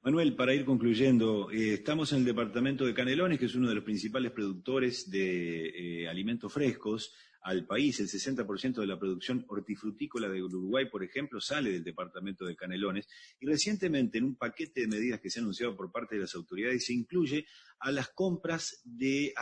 Manuel, 0.04 0.36
para 0.36 0.52
ir 0.52 0.66
concluyendo, 0.66 1.50
eh, 1.50 1.74
estamos 1.74 2.12
en 2.12 2.18
el 2.18 2.24
departamento 2.26 2.84
de 2.84 2.92
Canelones, 2.92 3.38
que 3.38 3.46
es 3.46 3.54
uno 3.54 3.70
de 3.70 3.74
los 3.74 3.84
principales 3.84 4.32
productores 4.32 5.10
de 5.10 6.02
eh, 6.02 6.08
alimentos 6.08 6.52
frescos 6.52 7.14
al 7.40 7.66
país. 7.66 8.00
El 8.00 8.08
60% 8.08 8.80
de 8.80 8.86
la 8.86 8.98
producción 8.98 9.46
hortifrutícola 9.48 10.28
de 10.28 10.42
Uruguay, 10.42 10.90
por 10.90 11.04
ejemplo, 11.04 11.40
sale 11.40 11.70
del 11.70 11.84
departamento 11.84 12.44
de 12.44 12.54
Canelones. 12.54 13.08
Y 13.40 13.46
recientemente, 13.46 14.18
en 14.18 14.24
un 14.24 14.36
paquete 14.36 14.82
de 14.82 14.88
medidas 14.88 15.20
que 15.20 15.30
se 15.30 15.38
ha 15.38 15.42
anunciado 15.42 15.74
por 15.74 15.90
parte 15.90 16.16
de 16.16 16.20
las 16.20 16.34
autoridades, 16.34 16.84
se 16.84 16.92
incluye 16.92 17.46
a 17.78 17.90
las 17.90 18.08
compras 18.10 18.82
de, 18.84 19.32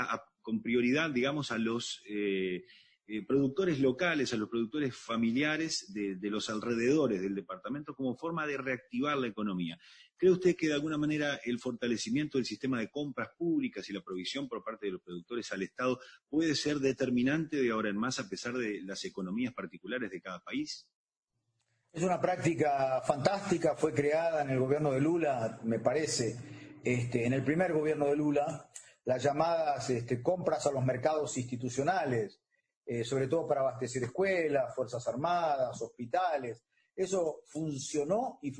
con 0.42 0.62
prioridad, 0.62 1.10
digamos, 1.10 1.50
a 1.50 1.58
los 1.58 2.04
eh, 2.08 2.64
eh, 3.14 3.22
productores 3.26 3.78
locales, 3.78 4.32
a 4.32 4.38
los 4.38 4.48
productores 4.48 4.96
familiares 4.96 5.92
de, 5.92 6.16
los 6.30 6.48
alrededores 6.48 7.20
del 7.20 7.34
departamento 7.34 7.94
como 7.94 8.16
forma 8.16 8.46
de 8.46 8.56
reactivar 8.56 9.18
la 9.18 9.26
economía. 9.26 9.78
¿Cree 10.16 10.32
usted 10.32 10.56
que 10.56 10.68
de 10.68 10.72
alguna 10.72 10.96
manera 10.96 11.38
el 11.44 11.58
fortalecimiento 11.58 12.38
del 12.38 12.46
sistema 12.46 12.80
de 12.80 12.90
compras 12.90 13.28
públicas 13.36 13.86
y 13.90 13.92
la 13.92 14.00
provisión 14.00 14.48
por 14.48 14.64
parte 14.64 14.86
de 14.86 14.92
los 14.92 15.02
productores 15.02 15.52
al 15.52 15.62
Estado 15.62 16.00
puede 16.30 16.54
ser 16.54 16.78
determinante 16.78 17.58
de 17.58 17.70
ahora 17.70 17.90
en 17.90 17.98
más 17.98 18.18
a 18.18 18.30
pesar 18.30 18.54
de 18.54 18.80
las 18.80 19.04
economías 19.04 19.52
particulares 19.52 20.10
de 20.10 20.22
cada 20.22 20.40
país? 20.40 20.88
Es 21.92 22.02
una 22.02 22.18
práctica 22.18 23.02
fantástica, 23.02 23.76
fue 23.76 23.92
creada 23.92 24.40
en 24.40 24.48
el 24.48 24.58
gobierno 24.58 24.90
de 24.90 25.02
Lula, 25.02 25.60
me 25.64 25.80
parece, 25.80 26.80
este, 26.82 27.26
en 27.26 27.34
el 27.34 27.44
primer 27.44 27.74
gobierno 27.74 28.06
de 28.06 28.16
Lula, 28.16 28.70
las 29.04 29.22
llamadas 29.22 29.90
este, 29.90 30.22
compras 30.22 30.66
a 30.66 30.72
los 30.72 30.82
mercados 30.82 31.36
institucionales, 31.36 32.41
eh, 32.84 33.04
sobre 33.04 33.28
todo 33.28 33.46
para 33.46 33.60
abastecer 33.60 34.04
escuelas, 34.04 34.74
Fuerzas 34.74 35.06
Armadas, 35.06 35.80
hospitales. 35.80 36.64
Eso 36.94 37.42
funcionó 37.46 38.38
y, 38.42 38.50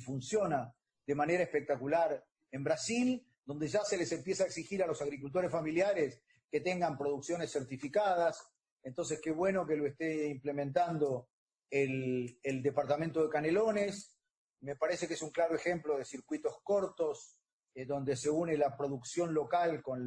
funciona 0.00 0.74
de 1.06 1.14
manera 1.14 1.44
espectacular 1.44 2.24
en 2.50 2.64
Brasil, 2.64 3.26
donde 3.44 3.68
ya 3.68 3.82
se 3.84 3.96
les 3.96 4.10
empieza 4.12 4.44
a 4.44 4.46
exigir 4.46 4.82
a 4.82 4.86
los 4.86 5.00
agricultores 5.00 5.50
familiares 5.50 6.22
que 6.50 6.60
tengan 6.60 6.98
producciones 6.98 7.50
certificadas. 7.50 8.42
Entonces, 8.82 9.20
qué 9.22 9.30
bueno 9.30 9.66
que 9.66 9.76
lo 9.76 9.86
esté 9.86 10.28
implementando 10.28 11.28
el, 11.70 12.38
el 12.42 12.62
departamento 12.62 13.22
de 13.22 13.30
Canelones. 13.30 14.18
Me 14.60 14.76
parece 14.76 15.08
que 15.08 15.14
es 15.14 15.22
un 15.22 15.30
claro 15.30 15.56
ejemplo 15.56 15.96
de 15.96 16.04
circuitos 16.04 16.58
cortos, 16.62 17.38
eh, 17.74 17.86
donde 17.86 18.16
se 18.16 18.28
une 18.28 18.58
la 18.58 18.76
producción 18.76 19.32
local 19.32 19.82
con 19.82 20.06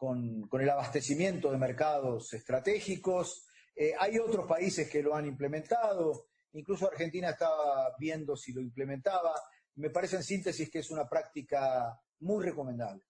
con, 0.00 0.48
el 0.50 0.70
abastecimiento 0.70 1.52
de 1.52 1.58
mercados 1.58 2.32
estratégicos. 2.32 3.46
Eh, 3.76 3.92
hay 3.98 4.18
otros 4.18 4.46
países 4.46 4.88
que 4.88 5.02
lo 5.02 5.14
han 5.14 5.26
implementado, 5.26 6.28
incluso 6.54 6.90
Argentina 6.90 7.28
estaba 7.28 7.94
viendo 7.98 8.34
si 8.34 8.54
lo 8.54 8.62
implementaba. 8.62 9.34
Me 9.76 9.90
parece 9.90 10.16
en 10.16 10.22
síntesis 10.22 10.70
que 10.70 10.78
es 10.78 10.90
una 10.90 11.06
práctica 11.06 12.00
muy 12.20 12.42
recomendable. 12.42 13.02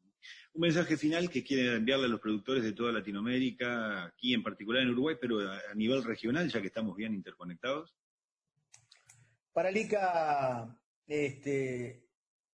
Un 0.53 0.63
mensaje 0.63 0.97
final 0.97 1.31
que 1.31 1.45
quiere 1.45 1.77
enviarle 1.77 2.07
a 2.07 2.09
los 2.09 2.21
productores 2.21 2.65
de 2.65 2.73
toda 2.73 2.91
Latinoamérica, 2.91 4.07
aquí 4.07 4.35
en 4.35 4.43
particular 4.43 4.83
en 4.83 4.91
Uruguay, 4.91 5.17
pero 5.21 5.39
a, 5.39 5.75
nivel 5.77 6.03
regional, 6.03 6.51
ya 6.51 6.61
que 6.61 6.67
estamos 6.67 6.97
bien 6.97 7.15
interconectados. 7.15 7.95
Para 9.53 9.69
el 9.69 9.77
ICA 9.77 10.77
este, 11.07 12.05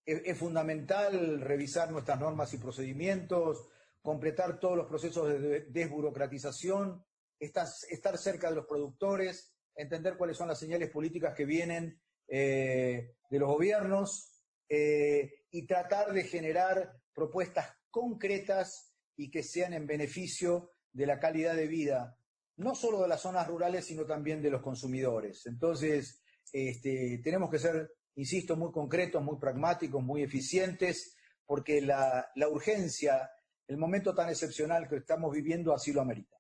es 0.05 0.38
fundamental 0.38 1.40
revisar 1.40 1.90
nuestras 1.90 2.20
normas 2.20 2.53
y 2.53 2.59
procedimientos, 2.59 3.66
completar 4.07 4.61
todos 4.61 4.77
los 4.77 4.87
procesos 4.87 5.29
de 5.29 5.66
desburocratización, 5.69 7.05
estar, 7.40 8.16
cerca 8.16 8.49
de 8.49 8.55
los 8.55 8.64
productores, 8.64 9.53
entender 9.75 10.16
cuáles 10.16 10.37
son 10.37 10.47
las 10.47 10.61
señales 10.61 10.90
políticas 10.90 11.35
que 11.35 11.45
vienen 11.45 12.01
eh, 12.29 13.16
de 13.29 13.38
los 13.40 13.49
gobiernos 13.49 14.45
eh, 14.69 15.42
y 15.51 15.66
tratar 15.66 16.12
de 16.12 16.23
generar 16.23 16.92
propuestas 17.12 17.66
concretas 17.90 18.95
y 19.16 19.29
que 19.29 19.42
sean 19.42 19.75
en 19.75 19.88
beneficio 19.88 20.71
de 20.92 21.07
la 21.07 21.19
calidad 21.19 21.57
de 21.57 21.66
vida, 21.66 22.16
no 22.59 22.77
solo 22.77 23.03
de 23.03 23.09
las 23.09 23.23
zonas 23.23 23.49
rurales, 23.49 23.87
sino 23.87 24.07
también 24.07 24.40
de 24.40 24.51
los 24.51 24.62
consumidores. 24.62 25.47
Entonces, 25.47 26.23
este, 26.53 27.21
tenemos 27.25 27.51
que 27.51 27.59
ser, 27.59 27.90
insisto, 28.14 28.55
muy 28.55 28.71
concretos, 28.71 29.21
muy 29.21 29.40
pragmáticos, 29.40 30.01
muy 30.01 30.23
eficientes, 30.23 31.16
porque 31.45 31.81
la, 31.81 32.31
la 32.37 32.49
urgencia 32.49 33.31
el 33.68 33.76
momento 33.76 34.14
tan 34.14 34.29
excepcional 34.29 34.88
que 34.88 34.96
estamos 34.96 35.33
viviendo 35.33 35.74
así 35.74 35.92
lo 35.92 36.00
amerita. 36.00 36.37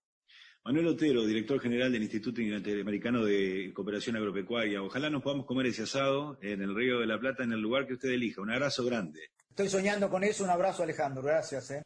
Manuel 0.64 0.88
Otero, 0.88 1.24
director 1.24 1.60
general 1.60 1.92
del 1.92 2.02
Instituto 2.02 2.40
Interamericano 2.40 3.24
de 3.24 3.72
Cooperación 3.72 4.16
Agropecuaria. 4.16 4.82
Ojalá 4.82 5.08
nos 5.08 5.22
podamos 5.22 5.46
comer 5.46 5.66
ese 5.66 5.84
asado 5.84 6.38
en 6.42 6.60
el 6.60 6.74
Río 6.74 6.98
de 6.98 7.06
la 7.06 7.20
Plata, 7.20 7.44
en 7.44 7.52
el 7.52 7.60
lugar 7.60 7.86
que 7.86 7.94
usted 7.94 8.08
elija. 8.08 8.42
Un 8.42 8.50
abrazo 8.50 8.84
grande. 8.84 9.20
Estoy 9.48 9.68
soñando 9.68 10.10
con 10.10 10.24
eso. 10.24 10.42
Un 10.42 10.50
abrazo, 10.50 10.82
Alejandro. 10.82 11.22
Gracias. 11.22 11.70
¿eh? 11.70 11.82